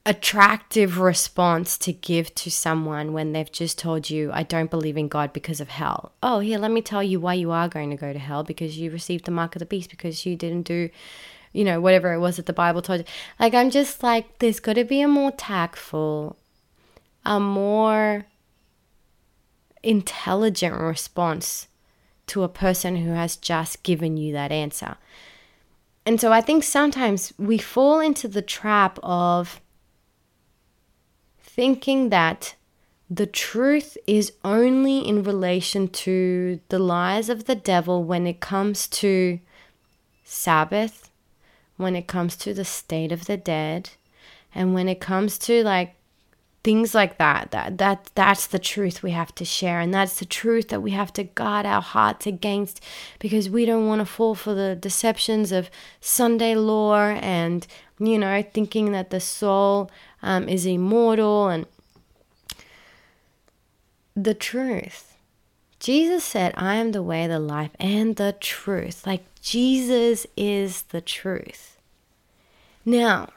attractive 0.06 1.00
response 1.00 1.78
to 1.78 1.94
give 1.94 2.34
to 2.34 2.50
someone 2.50 3.14
when 3.14 3.34
they've 3.34 3.52
just 3.52 3.78
told 3.78 4.10
you, 4.10 4.32
I 4.34 4.44
don't 4.44 4.72
believe 4.72 4.98
in 4.98 5.08
God 5.08 5.32
because 5.32 5.62
of 5.62 5.70
hell. 5.70 6.12
Oh, 6.24 6.40
here, 6.40 6.58
let 6.58 6.72
me 6.72 6.82
tell 6.82 7.04
you 7.04 7.20
why 7.20 7.36
you 7.36 7.52
are 7.52 7.70
going 7.70 7.92
to 7.92 7.96
go 7.96 8.12
to 8.12 8.20
hell 8.20 8.44
because 8.44 8.80
you 8.80 8.90
received 8.90 9.26
the 9.26 9.32
mark 9.32 9.56
of 9.56 9.60
the 9.60 9.66
beast, 9.66 9.92
because 9.92 10.26
you 10.26 10.36
didn't 10.36 10.64
do, 10.64 10.90
you 11.54 11.64
know, 11.64 11.80
whatever 11.80 12.14
it 12.14 12.20
was 12.20 12.38
that 12.38 12.48
the 12.48 12.54
Bible 12.54 12.82
told 12.82 13.02
you. 13.02 13.06
Like, 13.40 13.54
I'm 13.54 13.70
just 13.70 14.02
like, 14.02 14.40
there's 14.40 14.60
got 14.60 14.74
to 14.74 14.84
be 14.84 15.02
a 15.02 15.08
more 15.08 15.32
tactful, 15.32 16.36
a 17.24 17.40
more 17.40 18.26
intelligent 19.84 20.76
response 20.76 21.68
to 22.28 22.44
a 22.44 22.50
person 22.50 22.96
who 22.96 23.12
has 23.12 23.36
just 23.36 23.84
given 23.84 24.18
you 24.18 24.34
that 24.34 24.52
answer. 24.52 24.96
And 26.08 26.20
so 26.20 26.32
I 26.32 26.42
think 26.42 26.64
sometimes 26.64 27.34
we 27.38 27.60
fall 27.60 28.00
into 28.00 28.28
the 28.28 28.42
trap 28.42 28.98
of, 29.04 29.62
thinking 31.56 32.10
that 32.10 32.56
the 33.10 33.26
truth 33.26 33.98
is 34.08 34.32
only 34.44 35.00
in 35.00 35.22
relation 35.22 35.90
to 35.90 36.62
the 36.70 36.80
lies 36.80 37.28
of 37.28 37.44
the 37.44 37.56
devil 37.56 38.04
when 38.04 38.26
it 38.26 38.40
comes 38.40 38.88
to 38.88 39.38
Sabbath, 40.24 41.10
when 41.76 41.94
it 41.94 42.08
comes 42.08 42.38
to 42.38 42.54
the 42.54 42.64
state 42.64 43.12
of 43.12 43.26
the 43.26 43.36
dead, 43.36 43.90
and 44.56 44.74
when 44.74 44.88
it 44.88 45.02
comes 45.02 45.38
to 45.40 45.62
like 45.62 45.96
things 46.64 46.94
like 46.94 47.18
that 47.18 47.50
that 47.52 47.80
that 47.80 48.12
that's 48.14 48.46
the 48.48 48.60
truth 48.60 49.02
we 49.02 49.12
have 49.12 49.34
to 49.34 49.44
share 49.44 49.80
and 49.80 49.92
that's 49.92 50.20
the 50.20 50.26
truth 50.26 50.68
that 50.68 50.82
we 50.82 50.92
have 50.92 51.12
to 51.12 51.24
guard 51.24 51.66
our 51.66 51.82
hearts 51.82 52.28
against 52.28 52.80
because 53.18 53.50
we 53.50 53.66
don't 53.66 53.88
want 53.88 54.00
to 54.00 54.06
fall 54.06 54.36
for 54.36 54.54
the 54.54 54.76
deceptions 54.76 55.52
of 55.52 55.72
Sunday 56.00 56.54
law 56.54 56.96
and 56.96 57.66
you 58.00 58.20
know 58.20 58.44
thinking 58.54 58.92
that 58.92 59.10
the 59.10 59.20
soul 59.20 59.90
um, 60.22 60.48
is 60.48 60.66
immortal 60.66 61.48
and 61.48 61.66
the 64.16 64.34
truth. 64.34 65.16
Jesus 65.80 66.24
said, 66.24 66.54
I 66.56 66.76
am 66.76 66.92
the 66.92 67.02
way, 67.02 67.26
the 67.28 67.40
life, 67.40 67.72
and 67.80 68.16
the 68.16 68.36
truth. 68.40 69.06
Like 69.06 69.24
Jesus 69.42 70.28
is 70.38 70.84
the 70.84 71.02
truth. 71.02 71.78
Now, 72.86 73.30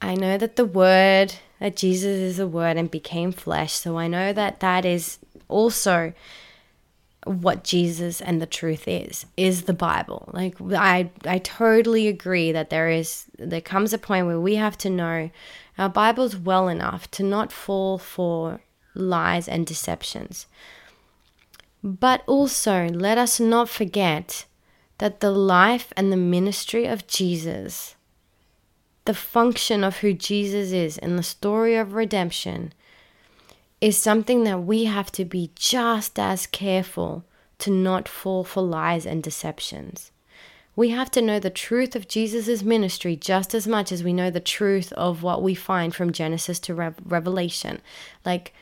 I 0.00 0.14
know 0.14 0.38
that 0.38 0.56
the 0.56 0.64
word, 0.64 1.34
that 1.60 1.76
Jesus 1.76 2.18
is 2.18 2.36
the 2.36 2.46
word 2.46 2.76
and 2.76 2.90
became 2.90 3.32
flesh. 3.32 3.72
So 3.72 3.98
I 3.98 4.08
know 4.08 4.32
that 4.32 4.60
that 4.60 4.84
is 4.84 5.18
also 5.48 6.12
what 7.24 7.64
Jesus 7.64 8.20
and 8.20 8.40
the 8.40 8.46
truth 8.46 8.86
is 8.86 9.26
is 9.36 9.62
the 9.62 9.72
Bible. 9.72 10.30
Like 10.32 10.56
I 10.60 11.10
I 11.24 11.38
totally 11.38 12.08
agree 12.08 12.52
that 12.52 12.70
there 12.70 12.88
is 12.88 13.26
there 13.38 13.60
comes 13.60 13.92
a 13.92 13.98
point 13.98 14.26
where 14.26 14.40
we 14.40 14.54
have 14.56 14.78
to 14.78 14.90
know 14.90 15.30
our 15.76 15.88
Bibles 15.88 16.36
well 16.36 16.68
enough 16.68 17.10
to 17.12 17.22
not 17.22 17.52
fall 17.52 17.98
for 17.98 18.60
lies 18.94 19.48
and 19.48 19.66
deceptions. 19.66 20.46
But 21.82 22.22
also 22.26 22.88
let 22.88 23.18
us 23.18 23.38
not 23.38 23.68
forget 23.68 24.46
that 24.98 25.20
the 25.20 25.30
life 25.30 25.92
and 25.96 26.10
the 26.10 26.16
ministry 26.16 26.86
of 26.86 27.06
Jesus, 27.06 27.94
the 29.08 29.14
function 29.14 29.82
of 29.84 29.96
who 29.96 30.12
Jesus 30.12 30.70
is 30.70 30.98
in 30.98 31.16
the 31.16 31.22
story 31.22 31.76
of 31.76 31.94
redemption 31.94 32.74
is 33.80 33.96
something 33.96 34.44
that 34.44 34.64
we 34.64 34.84
have 34.84 35.10
to 35.12 35.24
be 35.24 35.50
just 35.54 36.18
as 36.18 36.46
careful 36.46 37.24
to 37.58 37.70
not 37.70 38.06
fall 38.06 38.44
for 38.44 38.62
lies 38.62 39.06
and 39.06 39.22
deceptions. 39.22 40.10
We 40.76 40.90
have 40.90 41.10
to 41.12 41.22
know 41.22 41.40
the 41.40 41.48
truth 41.48 41.96
of 41.96 42.06
Jesus' 42.06 42.62
ministry 42.62 43.16
just 43.16 43.54
as 43.54 43.66
much 43.66 43.92
as 43.92 44.04
we 44.04 44.12
know 44.12 44.28
the 44.28 44.40
truth 44.40 44.92
of 44.92 45.22
what 45.22 45.42
we 45.42 45.54
find 45.54 45.94
from 45.94 46.12
Genesis 46.12 46.60
to 46.60 46.74
Re- 46.74 46.92
Revelation. 47.02 47.80
Like, 48.26 48.52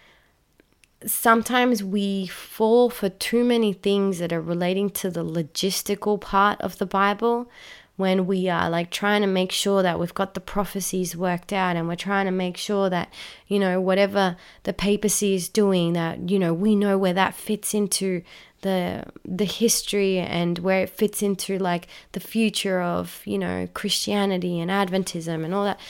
sometimes 1.04 1.82
we 1.82 2.28
fall 2.28 2.88
for 2.88 3.09
too 3.09 3.42
many 3.42 3.72
things 3.72 4.20
that 4.20 4.32
are 4.32 4.40
relating 4.40 4.90
to 4.90 5.11
the 5.11 5.24
logistical 5.24 6.20
part 6.20 6.61
of 6.61 6.78
the 6.78 6.87
Bible 6.87 7.50
when 7.96 8.26
we 8.26 8.48
are 8.48 8.68
like 8.68 8.90
trying 8.90 9.22
to 9.22 9.26
make 9.26 9.50
sure 9.50 9.82
that 9.82 9.98
we've 9.98 10.14
got 10.14 10.35
the 10.35 10.40
prophecies 10.40 11.16
worked 11.16 11.52
out 11.52 11.76
and 11.76 11.88
we're 11.88 11.96
trying 11.96 12.26
to 12.26 12.32
make 12.32 12.56
sure 12.56 12.90
that, 12.90 13.12
you 13.48 13.59
know, 13.59 13.80
whatever 13.80 14.37
the 14.64 14.72
papacy 14.72 15.35
is 15.35 15.48
doing, 15.48 15.94
that, 15.94 16.30
you 16.30 16.38
know, 16.38 16.52
we 16.52 16.76
know 16.76 16.98
where 16.98 17.14
that 17.14 17.35
fits 17.35 17.72
into 17.72 18.22
the 18.62 19.04
the 19.24 19.44
history 19.44 20.18
and 20.18 20.59
where 20.59 20.82
it 20.82 20.90
fits 20.90 21.22
into 21.22 21.59
like 21.59 21.88
the 22.12 22.20
future 22.20 22.80
of, 22.80 23.22
you 23.24 23.38
know, 23.38 23.68
Christianity 23.72 24.61
and 24.61 24.70
Adventism 24.70 25.44
and 25.44 25.54
all 25.54 25.64
that. 25.64 25.80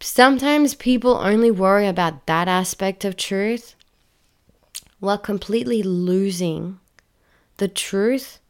Sometimes 0.00 0.74
people 0.74 1.16
only 1.16 1.50
worry 1.50 1.86
about 1.86 2.26
that 2.26 2.48
aspect 2.48 3.04
of 3.04 3.16
truth 3.16 3.74
while 5.00 5.18
completely 5.18 5.82
losing 5.82 6.78
the 7.56 7.68
truth 7.68 8.40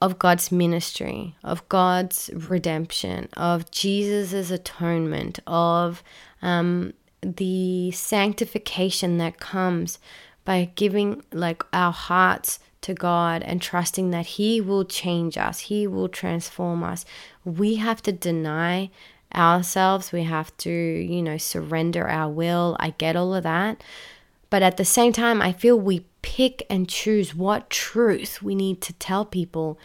of 0.00 0.18
God's 0.18 0.52
ministry, 0.52 1.34
of 1.42 1.68
God's 1.68 2.30
redemption, 2.32 3.28
of 3.36 3.70
Jesus' 3.70 4.50
atonement, 4.50 5.40
of 5.46 6.02
um, 6.40 6.92
the 7.20 7.90
sanctification 7.90 9.18
that 9.18 9.40
comes 9.40 9.98
by 10.44 10.70
giving 10.76 11.22
like 11.32 11.62
our 11.72 11.92
hearts 11.92 12.60
to 12.80 12.94
God 12.94 13.42
and 13.42 13.60
trusting 13.60 14.10
that 14.10 14.26
He 14.26 14.60
will 14.60 14.84
change 14.84 15.36
us, 15.36 15.60
He 15.60 15.86
will 15.86 16.08
transform 16.08 16.84
us. 16.84 17.04
We 17.44 17.74
have 17.76 18.00
to 18.02 18.12
deny 18.12 18.90
ourselves, 19.34 20.12
we 20.12 20.22
have 20.22 20.56
to, 20.58 20.70
you 20.70 21.22
know, 21.22 21.36
surrender 21.36 22.08
our 22.08 22.30
will. 22.30 22.76
I 22.80 22.90
get 22.90 23.16
all 23.16 23.34
of 23.34 23.42
that. 23.42 23.82
But 24.48 24.62
at 24.62 24.76
the 24.76 24.84
same 24.84 25.12
time, 25.12 25.42
I 25.42 25.52
feel 25.52 25.78
we 25.78 26.06
pick 26.22 26.66
and 26.68 26.88
choose 26.88 27.34
what 27.34 27.70
truth 27.70 28.42
we 28.42 28.54
need 28.54 28.80
to 28.82 28.92
tell 28.94 29.24
people 29.24 29.78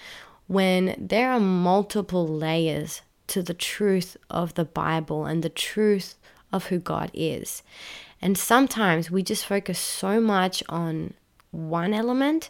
when 0.48 0.96
there 0.98 1.32
are 1.32 1.39
multiple 1.39 2.28
layers 2.28 3.02
to 3.28 3.41
the 3.41 3.54
truth 3.54 4.17
of 4.30 4.54
the 4.56 4.65
Bible 4.65 5.26
and 5.26 5.43
the 5.43 5.50
truth 5.50 6.15
of 6.52 6.67
who 6.67 6.80
God 6.80 7.10
is. 7.13 7.63
And 8.22 8.38
sometimes 8.38 9.10
we 9.10 9.24
just 9.24 9.46
focus 9.46 9.80
so 9.80 10.22
much 10.22 10.63
on 10.69 11.13
one 11.52 11.93
element 11.93 12.50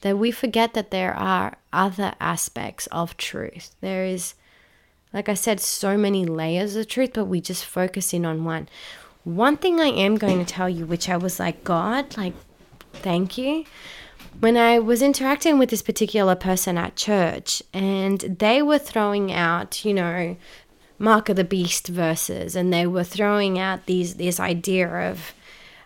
that 0.00 0.18
we 0.18 0.30
forget 0.30 0.74
that 0.74 0.90
there 0.90 1.14
are 1.14 1.56
other 1.72 2.14
aspects 2.20 2.86
of 2.88 3.16
truth. 3.16 3.74
There 3.80 4.04
is, 4.04 4.34
like 5.12 5.28
I 5.28 5.34
said, 5.34 5.60
so 5.60 5.96
many 5.96 6.26
layers 6.26 6.76
of 6.76 6.88
truth, 6.88 7.12
but 7.14 7.24
we 7.24 7.40
just 7.40 7.64
focus 7.64 8.12
in 8.12 8.26
on 8.26 8.44
one. 8.44 8.68
One 9.24 9.56
thing 9.56 9.80
I 9.80 9.86
am 9.86 10.16
going 10.16 10.44
to 10.44 10.52
tell 10.52 10.68
you, 10.68 10.84
which 10.84 11.08
I 11.08 11.16
was 11.16 11.40
like, 11.40 11.64
God, 11.64 12.16
like, 12.18 12.34
thank 12.94 13.38
you. 13.38 13.64
When 14.40 14.56
I 14.56 14.78
was 14.78 15.02
interacting 15.02 15.58
with 15.58 15.70
this 15.70 15.82
particular 15.82 16.34
person 16.34 16.76
at 16.76 16.96
church, 16.96 17.62
and 17.72 18.20
they 18.20 18.62
were 18.62 18.78
throwing 18.78 19.32
out, 19.32 19.84
you 19.84 19.94
know, 19.94 20.36
Mark 20.98 21.28
of 21.28 21.36
the 21.36 21.44
Beast 21.44 21.88
verses, 21.88 22.56
and 22.56 22.72
they 22.72 22.86
were 22.86 23.04
throwing 23.04 23.58
out 23.58 23.86
these 23.86 24.14
this 24.14 24.40
idea 24.40 24.88
of, 25.10 25.34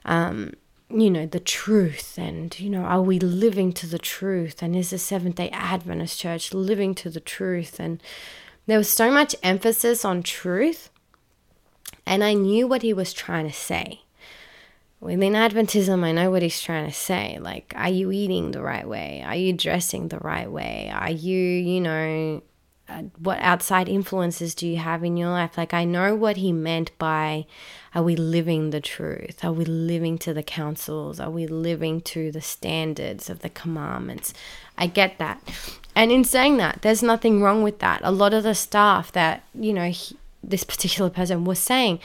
um, 0.05 0.55
you 0.91 1.11
know, 1.11 1.27
the 1.27 1.41
truth, 1.41 2.19
and 2.19 2.59
you 2.59 2.71
know, 2.71 2.83
are 2.83 3.03
we 3.03 3.19
living 3.19 3.73
to 3.75 3.87
the 3.87 3.99
truth? 3.99 4.63
And 4.63 4.75
is 4.75 4.91
the 4.91 4.99
Seventh 4.99 5.37
Day 5.37 5.51
Adventist 5.51 6.19
Church 6.19 6.55
living 6.55 6.95
to 6.97 7.11
the 7.11 7.21
truth? 7.21 7.79
And 7.79 8.03
there 8.67 8.79
was 8.79 8.91
so 8.91 9.11
much 9.11 9.35
emphasis 9.43 10.05
on 10.05 10.23
truth 10.23 10.91
and 12.09 12.25
I 12.25 12.33
knew 12.33 12.67
what 12.67 12.83
he 12.83 12.95
was 12.95 13.13
trying 13.13 13.47
to 13.47 13.55
say. 13.55 14.01
Within 15.01 15.35
Adventism, 15.35 16.03
I 16.03 16.13
know 16.13 16.31
what 16.31 16.43
he's 16.43 16.61
trying 16.61 16.87
to 16.87 16.95
say. 16.95 17.39
Like, 17.41 17.73
are 17.77 17.89
you 17.89 18.11
eating 18.11 18.51
the 18.51 18.63
right 18.63 18.87
way? 18.87 19.23
Are 19.25 19.37
you 19.37 19.53
dressing 19.53 20.09
the 20.09 20.19
right 20.19 20.51
way? 20.51 20.91
Are 20.93 21.11
you, 21.11 21.39
you 21.39 21.81
know, 21.81 22.43
uh, 22.89 23.03
what 23.19 23.39
outside 23.41 23.89
influences 23.89 24.55
do 24.55 24.67
you 24.67 24.79
have 24.79 25.05
in 25.05 25.17
your 25.17 25.29
life? 25.29 25.57
Like, 25.57 25.73
I 25.73 25.85
know 25.85 26.17
what 26.17 26.39
he 26.39 26.53
meant 26.53 26.91
by 26.99 27.47
are 27.95 28.03
we 28.03 28.17
living 28.17 28.71
the 28.71 28.81
truth? 28.81 29.45
Are 29.45 29.53
we 29.53 29.65
living 29.65 30.19
to 30.19 30.35
the 30.35 30.43
counsels? 30.43 31.21
Are 31.21 31.31
we 31.31 31.47
living 31.47 32.01
to 32.03 32.33
the 32.33 32.41
standards 32.41 33.31
of 33.31 33.41
the 33.41 33.49
commandments? 33.49 34.35
I 34.77 34.89
get 34.89 35.19
that. 35.19 35.41
And 35.95 36.11
in 36.11 36.25
saying 36.25 36.57
that, 36.59 36.81
there's 36.83 37.03
nothing 37.03 37.41
wrong 37.41 37.63
with 37.63 37.79
that. 37.81 38.01
A 38.03 38.11
lot 38.11 38.35
of 38.35 38.43
the 38.43 38.55
staff 38.55 39.13
that, 39.13 39.45
you 39.55 39.73
know, 39.73 39.91
he, 39.91 40.17
this 40.43 40.65
particular 40.65 41.11
person 41.11 41.45
was 41.45 41.59
saying 41.59 42.01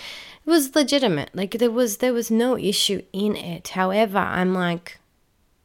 it 0.46 0.50
was 0.50 0.76
legitimate. 0.76 1.30
Like 1.34 1.52
there 1.52 1.72
was 1.72 1.98
there 1.98 2.14
was 2.14 2.30
no 2.30 2.58
issue 2.58 3.04
in 3.14 3.36
it. 3.36 3.70
However 3.70 4.18
i'm 4.20 4.54
like 4.54 5.00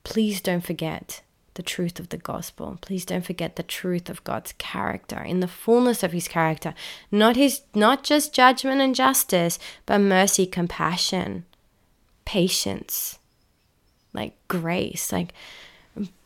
please 0.05 0.41
don't 0.41 0.64
forget 0.64 1.23
the 1.55 1.62
truth 1.62 1.99
of 1.99 2.11
the 2.11 2.17
gospel. 2.17 2.79
Please 2.81 3.05
don't 3.05 3.27
forget 3.27 3.57
the 3.57 3.62
truth 3.62 4.09
of 4.09 4.25
god's 4.25 4.53
character 4.59 5.21
in 5.21 5.41
the 5.41 5.49
fullness 5.49 6.03
of 6.03 6.12
his 6.12 6.29
character. 6.29 6.75
Not 7.11 7.37
his 7.37 7.62
not 7.75 8.05
just 8.05 8.33
judgment 8.33 8.81
and 8.81 8.95
justice 8.95 9.59
but 9.87 9.99
mercy 9.99 10.47
compassion 10.47 11.45
patience 12.25 13.19
like 14.12 14.35
grace. 14.49 15.12
Like 15.12 15.33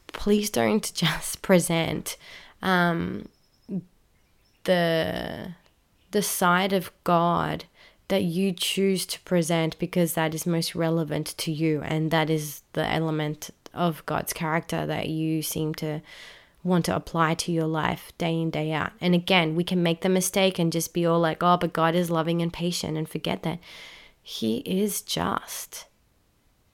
please 0.09 0.51
don't 0.51 0.93
just 0.95 1.43
present 1.43 2.17
um 2.61 3.29
the 4.65 5.55
the 6.11 6.23
side 6.23 6.73
of 6.73 6.93
God 7.05 7.65
that 8.13 8.25
you 8.25 8.53
choose 8.53 9.07
to 9.07 9.19
present 9.21 9.79
because 9.79 10.13
that 10.13 10.35
is 10.35 10.45
most 10.45 10.75
relevant 10.75 11.29
to 11.39 11.51
you 11.51 11.81
and 11.81 12.11
that 12.11 12.29
is 12.29 12.61
the 12.75 12.87
element 12.87 13.49
of 13.73 14.05
God's 14.05 14.35
character 14.35 14.85
that 14.85 15.09
you 15.09 15.41
seem 15.41 15.75
to 15.77 16.03
want 16.63 16.85
to 16.85 16.95
apply 16.95 17.33
to 17.33 17.51
your 17.51 17.67
life 17.67 18.13
day 18.19 18.39
in 18.39 18.51
day 18.51 18.71
out. 18.71 18.93
And 19.01 19.15
again, 19.15 19.55
we 19.55 19.65
can 19.65 19.83
make 19.83 20.03
the 20.03 20.11
mistake 20.11 20.59
and 20.59 20.71
just 20.71 20.93
be 20.93 21.07
all 21.07 21.21
like, 21.21 21.43
"Oh, 21.43 21.57
but 21.57 21.73
God 21.73 21.95
is 21.95 22.11
loving 22.11 22.43
and 22.43 22.53
patient," 22.53 22.99
and 22.99 23.09
forget 23.09 23.45
that 23.45 23.61
he 24.23 24.59
is 24.59 25.01
just. 25.01 25.87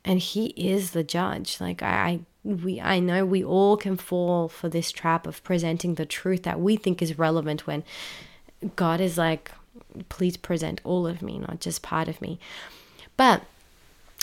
And 0.05 0.19
he 0.19 0.47
is 0.57 0.91
the 0.91 1.05
judge. 1.05 1.61
Like 1.61 1.85
I 1.85 2.19
we 2.43 2.81
I 2.81 2.99
know 2.99 3.25
we 3.25 3.45
all 3.45 3.77
can 3.77 3.97
fall 3.97 4.49
for 4.49 4.69
this 4.69 4.91
trap 4.91 5.25
of 5.25 5.45
presenting 5.45 5.95
the 5.95 6.05
truth 6.05 6.43
that 6.43 6.59
we 6.59 6.75
think 6.75 7.01
is 7.01 7.17
relevant 7.17 7.65
when 7.65 7.85
God 8.75 9.01
is 9.01 9.17
like, 9.17 9.53
please 10.09 10.37
present 10.37 10.81
all 10.85 11.07
of 11.07 11.23
me, 11.23 11.39
not 11.39 11.61
just 11.61 11.83
part 11.83 12.09
of 12.09 12.21
me. 12.21 12.39
But 13.17 13.43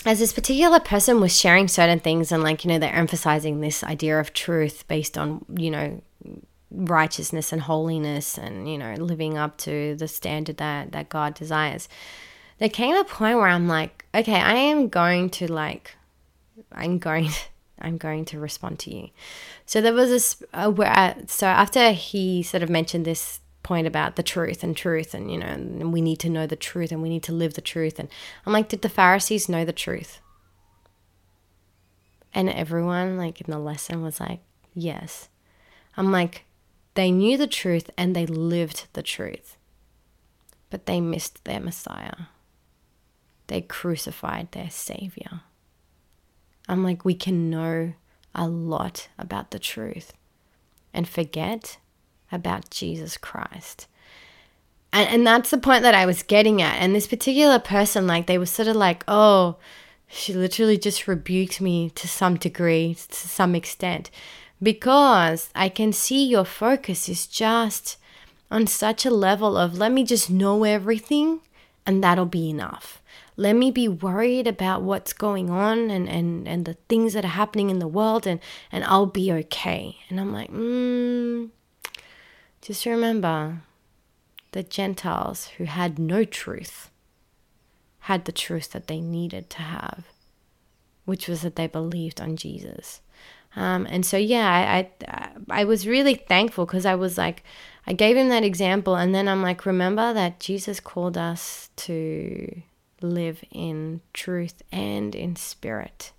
as 0.04 0.18
this 0.18 0.32
particular 0.32 0.80
person 0.80 1.20
was 1.20 1.36
sharing 1.36 1.68
certain 1.68 2.00
things 2.00 2.30
and 2.30 2.42
like, 2.42 2.64
you 2.64 2.70
know, 2.70 2.78
they're 2.78 2.94
emphasizing 2.94 3.60
this 3.60 3.82
idea 3.82 4.18
of 4.18 4.32
truth 4.32 4.86
based 4.88 5.18
on, 5.18 5.44
you 5.56 5.70
know, 5.70 6.00
righteousness 6.70 7.52
and 7.52 7.62
holiness 7.62 8.38
and, 8.38 8.70
you 8.70 8.78
know, 8.78 8.94
living 8.94 9.36
up 9.36 9.56
to 9.58 9.94
the 9.96 10.08
standard 10.08 10.58
that, 10.58 10.92
that 10.92 11.08
God 11.08 11.34
desires. 11.34 11.88
There 12.58 12.68
came 12.68 12.96
a 12.96 13.04
point 13.04 13.38
where 13.38 13.48
I'm 13.48 13.68
like, 13.68 14.04
okay, 14.14 14.40
I 14.40 14.54
am 14.54 14.88
going 14.88 15.30
to 15.30 15.50
like, 15.52 15.96
I'm 16.72 16.98
going 16.98 17.30
I'm 17.78 17.98
going 17.98 18.24
to 18.26 18.40
respond 18.40 18.78
to 18.80 18.94
you. 18.94 19.10
So 19.66 19.82
there 19.82 19.92
was 19.92 20.40
a, 20.52 20.58
uh, 20.58 20.70
where, 20.70 20.90
uh, 20.90 21.14
so 21.26 21.46
after 21.46 21.92
he 21.92 22.42
sort 22.42 22.62
of 22.62 22.70
mentioned 22.70 23.04
this 23.04 23.40
point 23.66 23.88
about 23.88 24.14
the 24.14 24.22
truth 24.22 24.62
and 24.62 24.76
truth 24.76 25.12
and 25.12 25.28
you 25.28 25.36
know 25.36 25.46
and 25.46 25.92
we 25.92 26.00
need 26.00 26.20
to 26.20 26.30
know 26.30 26.46
the 26.46 26.54
truth 26.54 26.92
and 26.92 27.02
we 27.02 27.08
need 27.08 27.24
to 27.24 27.32
live 27.32 27.54
the 27.54 27.60
truth. 27.60 27.98
And 27.98 28.08
i'm 28.46 28.52
like 28.52 28.68
did 28.68 28.82
the 28.82 28.88
pharisees 28.88 29.48
know 29.48 29.64
the 29.64 29.72
truth? 29.72 30.20
And 32.32 32.48
everyone 32.48 33.16
like 33.16 33.40
in 33.40 33.50
the 33.50 33.58
lesson 33.58 34.02
was 34.02 34.20
like 34.20 34.38
yes. 34.72 35.28
I'm 35.96 36.12
like 36.12 36.44
they 36.94 37.10
knew 37.10 37.36
the 37.36 37.48
truth 37.48 37.90
and 37.98 38.14
they 38.14 38.24
lived 38.24 38.86
the 38.92 39.02
truth 39.02 39.56
but 40.70 40.86
they 40.86 41.00
missed 41.00 41.44
their 41.44 41.60
messiah. 41.60 42.28
They 43.48 43.62
crucified 43.62 44.52
their 44.52 44.70
savior. 44.70 45.40
I'm 46.68 46.84
like 46.84 47.04
we 47.04 47.14
can 47.14 47.50
know 47.50 47.94
a 48.32 48.46
lot 48.46 49.08
about 49.18 49.50
the 49.50 49.58
truth 49.58 50.12
and 50.94 51.08
forget 51.08 51.78
about 52.36 52.70
Jesus 52.70 53.16
Christ. 53.16 53.88
And, 54.92 55.08
and 55.10 55.26
that's 55.26 55.50
the 55.50 55.58
point 55.58 55.82
that 55.82 55.94
I 55.94 56.06
was 56.06 56.22
getting 56.22 56.62
at. 56.62 56.76
And 56.76 56.94
this 56.94 57.06
particular 57.06 57.58
person, 57.58 58.06
like, 58.06 58.26
they 58.26 58.38
were 58.38 58.46
sort 58.46 58.68
of 58.68 58.76
like, 58.76 59.04
oh, 59.08 59.56
she 60.06 60.32
literally 60.32 60.78
just 60.78 61.08
rebuked 61.08 61.60
me 61.60 61.90
to 61.90 62.06
some 62.06 62.36
degree, 62.36 62.94
to 62.94 63.28
some 63.28 63.54
extent, 63.54 64.10
because 64.62 65.50
I 65.54 65.68
can 65.68 65.92
see 65.92 66.24
your 66.24 66.44
focus 66.44 67.08
is 67.08 67.26
just 67.26 67.98
on 68.50 68.66
such 68.66 69.04
a 69.04 69.10
level 69.10 69.56
of 69.56 69.76
let 69.76 69.92
me 69.92 70.04
just 70.04 70.30
know 70.30 70.64
everything 70.64 71.40
and 71.84 72.02
that'll 72.02 72.26
be 72.26 72.48
enough. 72.48 73.02
Let 73.36 73.54
me 73.54 73.70
be 73.70 73.86
worried 73.86 74.46
about 74.46 74.82
what's 74.82 75.12
going 75.12 75.50
on 75.50 75.90
and, 75.90 76.08
and, 76.08 76.48
and 76.48 76.64
the 76.64 76.78
things 76.88 77.12
that 77.12 77.24
are 77.24 77.28
happening 77.28 77.68
in 77.68 77.80
the 77.80 77.88
world 77.88 78.26
and, 78.26 78.40
and 78.72 78.82
I'll 78.84 79.06
be 79.06 79.30
okay. 79.30 79.98
And 80.08 80.18
I'm 80.18 80.32
like, 80.32 80.50
mm, 80.50 81.50
just 82.66 82.84
remember 82.84 83.62
the 84.50 84.64
Gentiles 84.64 85.50
who 85.56 85.64
had 85.64 86.00
no 86.00 86.24
truth 86.24 86.90
had 88.00 88.24
the 88.24 88.32
truth 88.32 88.72
that 88.72 88.88
they 88.88 89.00
needed 89.00 89.48
to 89.50 89.62
have, 89.62 90.06
which 91.04 91.28
was 91.28 91.42
that 91.42 91.54
they 91.54 91.68
believed 91.68 92.20
on 92.20 92.36
Jesus. 92.36 93.00
Um, 93.54 93.86
and 93.88 94.04
so, 94.04 94.16
yeah, 94.16 94.48
I, 94.48 94.90
I, 95.06 95.28
I 95.48 95.64
was 95.64 95.86
really 95.86 96.14
thankful 96.14 96.66
because 96.66 96.86
I 96.86 96.96
was 96.96 97.16
like, 97.16 97.44
I 97.86 97.92
gave 97.92 98.16
him 98.16 98.30
that 98.30 98.42
example. 98.42 98.96
And 98.96 99.14
then 99.14 99.28
I'm 99.28 99.42
like, 99.42 99.64
remember 99.64 100.12
that 100.12 100.40
Jesus 100.40 100.80
called 100.80 101.16
us 101.16 101.70
to 101.76 102.62
live 103.00 103.44
in 103.52 104.00
truth 104.12 104.62
and 104.72 105.14
in 105.14 105.36
spirit. 105.36 106.10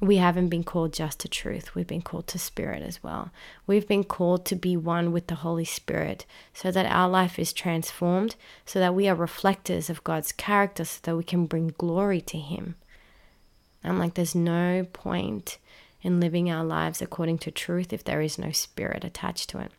We 0.00 0.18
haven't 0.18 0.48
been 0.48 0.62
called 0.62 0.92
just 0.92 1.18
to 1.20 1.28
truth, 1.28 1.74
we've 1.74 1.86
been 1.86 2.02
called 2.02 2.28
to 2.28 2.38
spirit 2.38 2.82
as 2.82 3.02
well. 3.02 3.30
We've 3.66 3.88
been 3.88 4.04
called 4.04 4.44
to 4.46 4.54
be 4.54 4.76
one 4.76 5.10
with 5.10 5.26
the 5.26 5.36
Holy 5.36 5.64
Spirit 5.64 6.24
so 6.54 6.70
that 6.70 6.86
our 6.86 7.08
life 7.08 7.38
is 7.38 7.52
transformed, 7.52 8.36
so 8.64 8.78
that 8.78 8.94
we 8.94 9.08
are 9.08 9.14
reflectors 9.14 9.90
of 9.90 10.04
God's 10.04 10.30
character, 10.30 10.84
so 10.84 11.00
that 11.02 11.16
we 11.16 11.24
can 11.24 11.46
bring 11.46 11.74
glory 11.78 12.20
to 12.22 12.38
Him. 12.38 12.76
I'm 13.82 13.98
like, 13.98 14.14
there's 14.14 14.34
no 14.34 14.86
point 14.92 15.58
in 16.02 16.20
living 16.20 16.50
our 16.50 16.64
lives 16.64 17.02
according 17.02 17.38
to 17.38 17.50
truth 17.50 17.92
if 17.92 18.04
there 18.04 18.20
is 18.20 18.38
no 18.38 18.52
spirit 18.52 19.04
attached 19.04 19.50
to 19.50 19.58
it. 19.58 19.72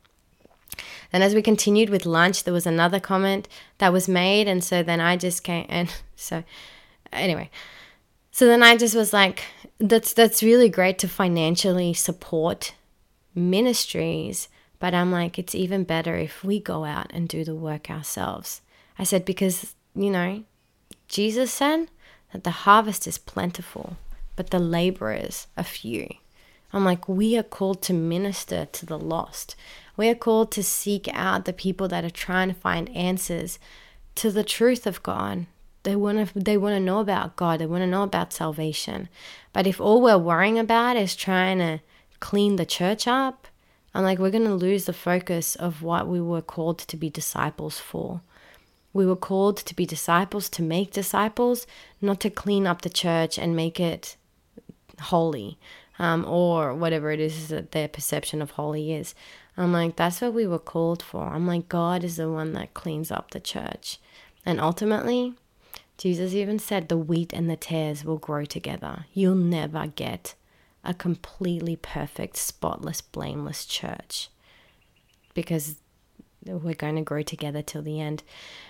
Then, 1.12 1.22
as 1.22 1.34
we 1.34 1.42
continued 1.42 1.90
with 1.90 2.06
lunch, 2.06 2.44
there 2.44 2.54
was 2.54 2.68
another 2.68 3.00
comment 3.00 3.48
that 3.78 3.94
was 3.94 4.08
made. 4.08 4.48
And 4.48 4.64
so 4.64 4.84
then 4.84 5.00
I 5.00 5.18
just 5.18 5.44
came, 5.44 5.66
and 5.70 5.94
so 6.16 6.44
anyway, 7.12 7.50
so 8.32 8.46
then 8.46 8.64
I 8.64 8.78
just 8.78 8.96
was 8.96 9.14
like, 9.14 9.44
that's, 9.80 10.14
that's 10.14 10.44
really 10.44 10.70
great 10.70 11.00
to 11.00 11.08
financially 11.08 11.94
support 11.94 12.74
ministries. 13.36 14.50
But 14.80 14.94
I'm 14.94 15.12
like, 15.12 15.38
it's 15.38 15.56
even 15.56 15.84
better 15.84 16.16
if 16.16 16.44
we 16.44 16.60
go 16.60 16.86
out 16.86 17.08
and 17.14 17.28
do 17.28 17.44
the 17.44 17.56
work 17.56 17.90
ourselves. 17.90 18.62
I 18.98 19.04
said, 19.04 19.26
because, 19.26 19.76
you 19.94 20.10
know, 20.10 20.44
Jesus 21.08 21.52
said 21.52 21.88
that 22.32 22.44
the 22.44 22.52
harvest 22.52 23.08
is 23.08 23.18
plentiful, 23.18 23.98
but 24.36 24.52
the 24.52 24.60
laborers 24.60 25.48
are 25.58 25.64
few. 25.64 26.08
I'm 26.72 26.86
like, 26.86 27.10
we 27.10 27.38
are 27.38 27.44
called 27.44 27.82
to 27.84 27.94
minister 27.94 28.68
to 28.72 28.86
the 28.86 29.00
lost. 29.00 29.56
We 29.98 30.08
are 30.08 30.16
called 30.16 30.52
to 30.54 30.64
seek 30.64 31.10
out 31.14 31.46
the 31.46 31.54
people 31.54 31.88
that 31.88 32.06
are 32.06 32.10
trying 32.10 32.50
to 32.50 32.54
find 32.54 32.96
answers 32.96 33.60
to 34.16 34.32
the 34.32 34.44
truth 34.44 34.86
of 34.86 35.04
God. 35.04 35.46
They 35.84 35.96
want 35.96 36.28
to 36.28 36.40
they 36.40 36.58
want 36.58 36.76
to 36.76 36.80
know 36.80 37.00
about 37.00 37.36
God. 37.36 37.60
They 37.60 37.66
want 37.66 37.84
to 37.84 37.88
know 37.88 38.04
about 38.04 38.34
salvation. 38.34 39.10
But 39.54 39.68
if 39.68 39.80
all 39.80 40.02
we're 40.02 40.18
worrying 40.18 40.60
about 40.60 40.98
is 40.98 41.16
trying 41.16 41.60
to 41.60 41.80
clean 42.20 42.58
the 42.58 42.66
church 42.66 43.08
up, 43.08 43.48
I'm 43.94 44.04
like 44.04 44.20
we're 44.20 44.32
going 44.32 44.44
to 44.46 44.54
lose 44.54 44.86
the 44.86 44.94
focus 44.94 45.56
of 45.56 45.82
what 45.82 46.08
we 46.08 46.22
were 46.22 46.42
called 46.42 46.80
to 46.80 46.98
be 46.98 47.10
disciples 47.10 47.80
for. 47.80 48.22
We 48.92 49.06
were 49.06 49.16
called 49.16 49.58
to 49.58 49.76
be 49.76 49.86
disciples, 49.86 50.50
to 50.50 50.64
make 50.64 50.92
disciples, 50.92 51.68
not 52.02 52.20
to 52.22 52.30
clean 52.30 52.66
up 52.66 52.82
the 52.82 52.90
church 52.90 53.38
and 53.38 53.56
make 53.56 53.80
it 53.80 54.18
holy 55.00 55.58
um, 56.00 56.26
or 56.26 56.74
whatever 56.74 57.12
it 57.12 57.20
is 57.20 57.50
that 57.50 57.72
their 57.72 57.88
perception 57.88 58.42
of 58.42 58.52
holy 58.52 58.94
is. 58.94 59.14
I'm 59.58 59.74
like, 59.74 59.98
that's 59.98 60.22
what 60.22 60.34
we 60.34 60.48
were 60.48 60.60
called 60.60 61.04
for. 61.04 61.28
I'm 61.28 61.46
like, 61.46 61.68
God 61.68 62.04
is 62.04 62.16
the 62.16 62.32
one 62.32 62.54
that 62.54 62.74
cleans 62.74 63.12
up 63.12 63.32
the 63.32 63.42
church. 63.42 64.00
And 64.46 64.60
ultimately, 64.62 65.36
Jesus 66.00 66.34
even 66.34 66.60
said 66.60 66.88
the 66.88 66.98
wheat 66.98 67.34
and 67.34 67.50
the 67.50 67.58
tares 67.58 68.06
will 68.06 68.18
grow 68.18 68.46
together. 68.46 69.06
You'll 69.14 69.36
never 69.36 69.88
get 69.88 70.34
a 70.82 70.94
completely 70.94 71.76
perfect, 71.76 72.38
spotless, 72.38 73.02
blameless 73.02 73.66
church 73.66 74.30
because 75.34 75.76
we're 76.46 76.74
going 76.74 76.96
to 76.96 77.02
grow 77.02 77.22
together 77.22 77.62
till 77.62 77.82
the 77.82 78.00
end. 78.00 78.24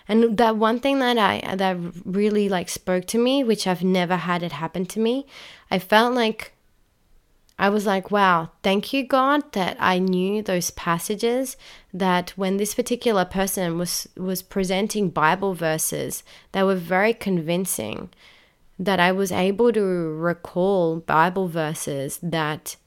And 0.08 0.38
that 0.40 0.58
one 0.58 0.80
thing 0.80 0.98
that 1.00 1.20
I 1.20 1.56
that 1.56 1.78
really 2.04 2.50
like 2.50 2.68
spoke 2.68 3.06
to 3.08 3.20
me, 3.20 3.44
which 3.44 3.68
I've 3.68 3.84
never 3.84 4.16
had 4.16 4.42
it 4.42 4.54
happen 4.54 4.88
to 4.88 5.00
me, 5.00 5.28
I 5.70 5.78
felt 5.78 6.16
like 6.16 6.54
I 7.60 7.68
was 7.68 7.86
like, 7.86 8.10
wow, 8.10 8.52
thank 8.64 8.94
you, 8.94 9.06
God, 9.06 9.52
that 9.52 9.76
I 9.82 10.00
knew 10.00 10.42
those 10.42 10.72
passages 10.72 11.58
that 11.94 12.30
when 12.32 12.56
this 12.56 12.74
particular 12.74 13.26
person 13.26 13.78
was, 13.78 14.08
was 14.16 14.42
presenting 14.42 15.10
Bible 15.10 15.54
verses, 15.54 16.24
they 16.54 16.64
were 16.64 16.76
very 16.76 17.14
convincing, 17.14 18.12
that 18.80 19.02
I 19.02 19.12
was 19.12 19.34
able 19.34 19.74
to 19.74 19.84
recall 19.84 21.02
Bible 21.02 21.50
verses 21.50 22.18
that 22.24 22.78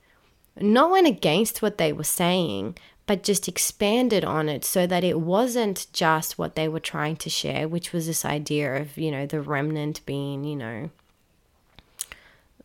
not 0.59 0.91
went 0.91 1.07
against 1.07 1.61
what 1.61 1.77
they 1.77 1.93
were 1.93 2.03
saying, 2.03 2.79
but 3.05 3.23
just 3.23 3.49
expanded 3.49 4.25
on 4.25 4.49
it 4.49 4.65
so 4.65 4.87
that 4.87 5.05
it 5.05 5.21
wasn't 5.21 5.87
just 5.93 6.39
what 6.39 6.55
they 6.55 6.67
were 6.67 6.81
trying 6.81 7.17
to 7.17 7.29
share, 7.29 7.69
which 7.69 7.93
was 7.93 8.07
this 8.07 8.25
idea 8.25 8.75
of, 8.81 8.97
you 8.97 9.11
know, 9.11 9.27
the 9.27 9.43
remnant 9.43 10.01
being, 10.07 10.45
you 10.45 10.57
know, 10.57 10.89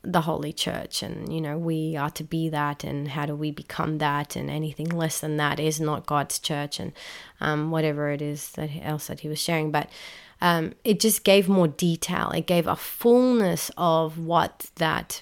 the 0.09 0.21
holy 0.21 0.53
church 0.53 1.03
and 1.03 1.33
you 1.33 1.41
know 1.41 1.57
we 1.57 1.95
are 1.97 2.09
to 2.09 2.23
be 2.23 2.47
that 2.47 2.83
and 2.83 3.09
how 3.09 3.25
do 3.25 3.35
we 3.35 3.51
become 3.51 3.97
that 3.97 4.35
and 4.35 4.49
anything 4.49 4.87
less 4.87 5.19
than 5.19 5.35
that 5.37 5.59
is 5.59 5.81
not 5.81 6.05
god's 6.05 6.39
church 6.39 6.79
and 6.79 6.93
um, 7.39 7.71
whatever 7.71 8.09
it 8.09 8.21
is 8.21 8.49
that 8.51 8.69
else 8.81 9.07
that 9.07 9.21
he 9.21 9.29
was 9.29 9.39
sharing. 9.39 9.71
But 9.71 9.89
um, 10.41 10.73
it 10.83 10.99
just 10.99 11.23
gave 11.23 11.49
more 11.49 11.67
detail. 11.67 12.31
It 12.31 12.47
gave 12.47 12.67
a 12.67 12.75
fullness 12.75 13.71
of 13.77 14.17
what 14.17 14.69
that 14.75 15.21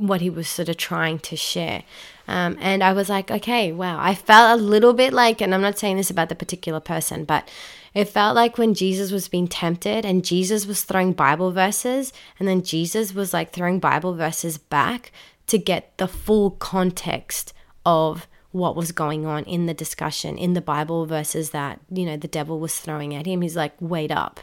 what 0.00 0.20
he 0.20 0.30
was 0.30 0.48
sort 0.48 0.68
of 0.68 0.76
trying 0.76 1.18
to 1.18 1.36
share 1.36 1.82
um, 2.26 2.56
and 2.60 2.82
i 2.82 2.92
was 2.92 3.08
like 3.08 3.30
okay 3.30 3.70
wow 3.72 3.98
i 4.00 4.14
felt 4.14 4.58
a 4.58 4.62
little 4.62 4.92
bit 4.92 5.12
like 5.12 5.40
and 5.40 5.54
i'm 5.54 5.60
not 5.60 5.78
saying 5.78 5.96
this 5.96 6.10
about 6.10 6.28
the 6.28 6.34
particular 6.34 6.80
person 6.80 7.24
but 7.24 7.48
it 7.94 8.08
felt 8.08 8.36
like 8.36 8.56
when 8.56 8.74
Jesus 8.74 9.10
was 9.10 9.28
being 9.28 9.48
tempted 9.48 10.04
and 10.04 10.24
Jesus 10.24 10.64
was 10.64 10.84
throwing 10.84 11.12
Bible 11.12 11.50
verses, 11.50 12.12
and 12.38 12.46
then 12.46 12.62
Jesus 12.62 13.14
was 13.14 13.32
like 13.32 13.52
throwing 13.52 13.80
Bible 13.80 14.14
verses 14.14 14.58
back 14.58 15.10
to 15.48 15.58
get 15.58 15.96
the 15.98 16.06
full 16.06 16.52
context 16.52 17.52
of 17.84 18.28
what 18.52 18.76
was 18.76 18.92
going 18.92 19.26
on 19.26 19.44
in 19.44 19.66
the 19.66 19.74
discussion 19.74 20.36
in 20.36 20.54
the 20.54 20.60
Bible 20.60 21.06
verses 21.06 21.50
that, 21.50 21.80
you 21.90 22.04
know, 22.04 22.16
the 22.16 22.28
devil 22.28 22.60
was 22.60 22.78
throwing 22.78 23.14
at 23.14 23.26
him. 23.26 23.42
He's 23.42 23.56
like, 23.56 23.74
wait 23.80 24.10
up. 24.10 24.40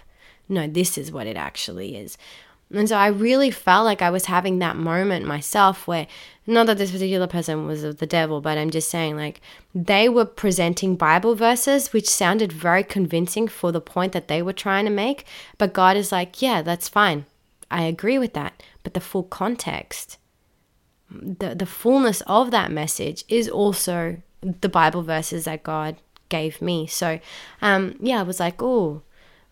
No, 0.49 0.65
this 0.67 0.97
is 0.97 1.11
what 1.11 1.27
it 1.27 1.35
actually 1.35 1.95
is. 1.97 2.17
And 2.73 2.89
so 2.89 2.97
I 2.97 3.07
really 3.07 3.49
felt 3.49 3.85
like 3.85 4.01
I 4.01 4.09
was 4.09 4.25
having 4.25 4.59
that 4.59 4.75
moment 4.75 5.25
myself 5.25 5.87
where, 5.87 6.05
not 6.45 6.67
that 6.67 6.77
this 6.77 6.91
particular 6.91 7.27
person 7.27 7.65
was 7.65 7.83
of 7.83 7.97
the 7.99 8.05
devil, 8.05 8.41
but 8.41 8.57
I'm 8.57 8.69
just 8.69 8.89
saying, 8.89 9.15
like, 9.15 9.39
they 9.73 10.09
were 10.09 10.25
presenting 10.25 10.95
Bible 10.95 11.33
verses 11.33 11.93
which 11.93 12.09
sounded 12.09 12.51
very 12.51 12.83
convincing 12.83 13.47
for 13.47 13.71
the 13.71 13.79
point 13.79 14.11
that 14.11 14.27
they 14.27 14.41
were 14.41 14.53
trying 14.53 14.85
to 14.85 14.91
make. 14.91 15.25
But 15.57 15.73
God 15.73 15.95
is 15.95 16.11
like, 16.11 16.41
yeah, 16.41 16.61
that's 16.61 16.89
fine. 16.89 17.25
I 17.71 17.83
agree 17.83 18.19
with 18.19 18.33
that. 18.33 18.61
But 18.83 18.93
the 18.93 18.99
full 18.99 19.23
context, 19.23 20.17
the, 21.09 21.55
the 21.55 21.65
fullness 21.65 22.21
of 22.27 22.51
that 22.51 22.71
message 22.71 23.23
is 23.29 23.47
also 23.47 24.21
the 24.41 24.69
Bible 24.69 25.03
verses 25.03 25.45
that 25.45 25.63
God 25.63 25.97
gave 26.29 26.61
me. 26.61 26.87
So, 26.87 27.19
um, 27.61 27.95
yeah, 28.01 28.19
I 28.19 28.23
was 28.23 28.39
like, 28.39 28.61
oh, 28.61 29.03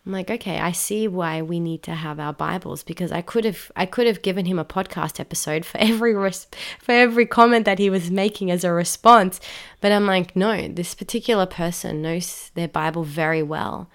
I'm 0.05 0.11
like, 0.11 0.29
okay, 0.29 0.59
I 0.59 0.71
see 0.71 1.07
why 1.07 1.41
we 1.41 1.59
need 1.59 1.81
to 1.83 1.95
have 1.95 2.19
our 2.19 2.33
Bibles 2.33 2.83
because 2.83 3.11
I 3.11 3.21
could 3.21 3.43
have 3.43 3.71
I 3.75 3.87
could 3.87 4.05
have 4.05 4.21
given 4.21 4.45
him 4.45 4.59
a 4.59 4.65
podcast 4.65 5.19
episode 5.19 5.65
for 5.65 5.77
every 5.81 6.13
res- 6.13 6.47
for 6.79 6.91
every 6.91 7.25
comment 7.25 7.65
that 7.65 7.79
he 7.79 7.89
was 7.89 8.11
making 8.11 8.51
as 8.51 8.63
a 8.63 8.71
response, 8.71 9.39
but 9.81 9.91
I'm 9.91 10.05
like, 10.05 10.35
no, 10.35 10.67
this 10.67 10.93
particular 10.93 11.47
person 11.47 12.03
knows 12.03 12.51
their 12.53 12.67
Bible 12.67 13.03
very 13.03 13.41
well. 13.41 13.89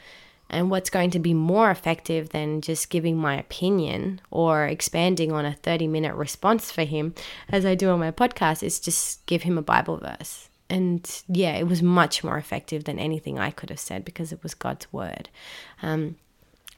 And 0.52 0.68
what's 0.68 0.90
going 0.90 1.12
to 1.12 1.20
be 1.20 1.32
more 1.32 1.70
effective 1.70 2.30
than 2.30 2.60
just 2.60 2.90
giving 2.90 3.16
my 3.16 3.38
opinion 3.38 4.20
or 4.32 4.66
expanding 4.66 5.30
on 5.30 5.46
a 5.46 5.54
30 5.54 5.86
minute 5.86 6.16
response 6.16 6.72
for 6.72 6.82
him, 6.82 7.14
as 7.48 7.64
I 7.64 7.76
do 7.76 7.88
on 7.88 8.00
my 8.00 8.10
podcast, 8.10 8.64
is 8.64 8.80
just 8.80 9.24
give 9.26 9.44
him 9.44 9.56
a 9.56 9.62
Bible 9.62 9.98
verse 9.98 10.49
and 10.70 11.22
yeah, 11.28 11.56
it 11.56 11.66
was 11.66 11.82
much 11.82 12.24
more 12.24 12.38
effective 12.38 12.84
than 12.84 12.98
anything 12.98 13.38
I 13.38 13.50
could 13.50 13.70
have 13.70 13.80
said 13.80 14.04
because 14.04 14.32
it 14.32 14.42
was 14.42 14.54
God's 14.54 14.90
word. 14.92 15.28
Um, 15.82 16.16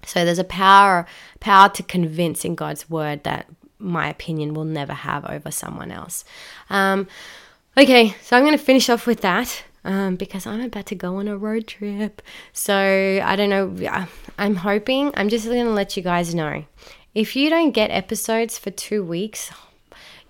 so 0.04 0.24
there's 0.24 0.38
a 0.38 0.44
power 0.44 1.06
power 1.38 1.68
to 1.68 1.82
convince 1.82 2.44
in 2.44 2.54
God's 2.54 2.90
word 2.90 3.22
that 3.24 3.46
my 3.78 4.08
opinion 4.08 4.54
will 4.54 4.64
never 4.64 4.94
have 4.94 5.24
over 5.26 5.50
someone 5.50 5.92
else. 5.92 6.24
Um, 6.70 7.06
okay, 7.76 8.16
so 8.22 8.36
I'm 8.36 8.44
going 8.44 8.56
to 8.56 8.64
finish 8.64 8.88
off 8.88 9.06
with 9.06 9.20
that. 9.20 9.64
Um, 9.84 10.14
because 10.14 10.46
I'm 10.46 10.60
about 10.60 10.86
to 10.86 10.94
go 10.94 11.16
on 11.16 11.26
a 11.26 11.36
road 11.36 11.66
trip. 11.66 12.22
So 12.52 12.72
I 12.72 13.34
don't 13.34 13.50
know. 13.50 14.06
I'm 14.38 14.54
hoping, 14.54 15.10
I'm 15.16 15.28
just 15.28 15.46
going 15.46 15.64
to 15.64 15.72
let 15.72 15.96
you 15.96 16.04
guys 16.04 16.36
know. 16.36 16.64
If 17.16 17.34
you 17.34 17.50
don't 17.50 17.72
get 17.72 17.90
episodes 17.90 18.56
for 18.58 18.70
two 18.70 19.02
weeks, 19.02 19.50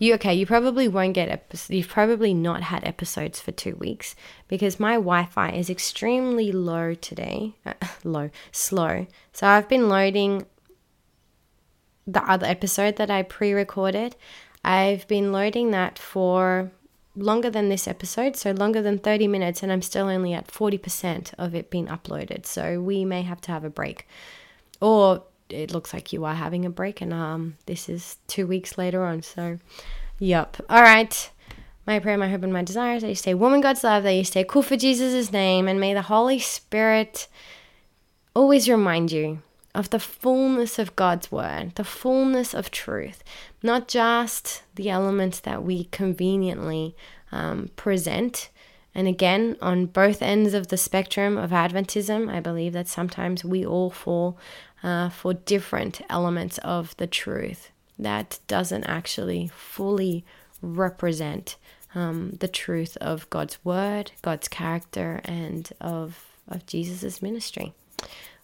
you 0.03 0.15
okay, 0.15 0.35
you 0.35 0.47
probably 0.47 0.89
won't 0.89 1.15
get. 1.15 1.69
You've 1.69 1.89
probably 1.89 2.35
not 2.35 2.65
had 2.65 2.83
episodes 2.83 3.41
for 3.41 3.53
two 3.53 3.77
weeks 3.77 4.17
because 4.49 4.81
my 4.81 4.95
Wi-Fi 4.95 5.51
is 5.51 5.71
extremely 5.71 6.51
low 6.51 6.95
today. 6.95 7.55
Uh, 7.65 7.75
low, 8.05 8.31
slow. 8.51 9.07
So 9.33 9.47
I've 9.47 9.69
been 9.69 9.89
loading 9.89 10.47
the 12.05 12.29
other 12.29 12.47
episode 12.47 12.97
that 12.97 13.13
I 13.13 13.23
pre-recorded. 13.23 14.17
I've 14.65 15.07
been 15.07 15.31
loading 15.31 15.71
that 15.71 16.01
for 16.01 16.73
longer 17.15 17.49
than 17.49 17.69
this 17.69 17.87
episode, 17.87 18.35
so 18.35 18.51
longer 18.51 18.83
than 18.83 18.99
30 18.99 19.29
minutes, 19.29 19.63
and 19.63 19.71
I'm 19.71 19.83
still 19.83 20.09
only 20.09 20.35
at 20.35 20.49
40% 20.49 21.33
of 21.39 21.55
it 21.55 21.71
being 21.71 21.87
uploaded. 21.87 22.45
So 22.45 22.81
we 22.81 23.05
may 23.05 23.23
have 23.23 23.41
to 23.43 23.53
have 23.53 23.63
a 23.63 23.71
break. 23.71 24.09
Or 24.81 25.23
it 25.53 25.71
looks 25.73 25.93
like 25.93 26.13
you 26.13 26.25
are 26.25 26.35
having 26.35 26.65
a 26.65 26.71
break, 26.71 27.01
and 27.01 27.13
um, 27.13 27.57
this 27.67 27.89
is 27.89 28.17
two 28.27 28.47
weeks 28.47 28.79
later 28.79 29.05
on. 29.05 29.23
So 29.23 29.59
Yup. 30.23 30.57
All 30.71 30.83
right. 30.83 31.31
My 31.85 31.99
prayer, 31.99 32.17
my 32.17 32.29
hope, 32.29 32.45
and 32.45 32.53
my 32.53 32.63
desire 32.63 32.95
is 32.95 33.03
that 33.03 33.09
you 33.09 33.17
stay 33.17 33.35
God's 33.35 33.83
love, 33.83 34.05
that 34.05 34.13
you 34.13 34.23
stay 34.23 34.45
cool 34.45 34.63
for 34.63 34.77
Jesus' 34.77 35.33
name, 35.33 35.67
and 35.67 35.81
may 35.81 35.95
the 35.95 36.03
Holy 36.03 36.39
Spirit 36.39 37.27
always 38.33 38.69
remind 38.69 39.11
you 39.11 39.43
of 39.75 39.91
the 39.91 39.99
fullness 39.99 40.79
of 40.79 40.95
God's 40.95 41.33
word, 41.33 41.75
the 41.75 41.83
fullness 41.83 42.55
of 42.55 42.71
truth, 42.71 43.25
not 43.65 43.89
just 43.89 44.63
the 44.77 44.91
elements 44.91 45.41
that 45.41 45.65
we 45.65 45.87
conveniently 45.87 46.95
um, 47.33 47.71
present. 47.75 48.49
And 48.95 49.09
again, 49.09 49.57
on 49.61 49.87
both 49.87 50.23
ends 50.23 50.55
of 50.55 50.69
the 50.69 50.77
spectrum 50.77 51.37
of 51.37 51.51
Adventism, 51.51 52.33
I 52.33 52.39
believe 52.39 52.75
that 52.75 52.87
sometimes 52.87 53.45
we 53.45 53.67
all 53.67 53.91
fall 53.91 54.39
uh, 54.85 55.09
for 55.09 55.35
different 55.35 56.01
elements 56.09 56.59
of 56.59 56.97
the 56.99 57.09
truth 57.09 57.73
that 58.03 58.39
doesn't 58.47 58.85
actually 58.85 59.51
fully 59.55 60.25
represent 60.61 61.57
um, 61.95 62.37
the 62.41 62.49
truth 62.49 62.97
of 63.01 63.29
God's 63.31 63.63
word, 63.65 64.13
God's 64.23 64.49
character, 64.49 65.21
and 65.25 65.71
of 65.81 66.27
of 66.49 66.67
Jesus' 66.67 67.23
ministry. 67.23 67.73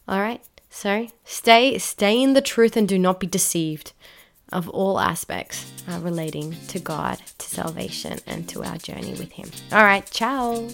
All 0.07 0.21
right. 0.21 0.43
So 0.71 1.09
stay 1.25 1.79
stay 1.79 2.23
in 2.23 2.35
the 2.35 2.41
truth 2.41 2.77
and 2.77 2.89
do 2.89 2.99
not 2.99 3.21
be 3.21 3.27
deceived 3.27 3.93
of 4.53 4.69
all 4.71 4.99
aspects 4.99 5.71
uh, 5.89 5.99
relating 6.01 6.57
to 6.69 6.79
God, 6.79 7.21
to 7.39 7.49
salvation, 7.49 8.19
and 8.27 8.49
to 8.49 8.63
our 8.65 8.79
journey 8.79 9.13
with 9.13 9.33
Him. 9.33 9.51
All 9.73 9.85
right. 9.85 10.09
Ciao. 10.11 10.69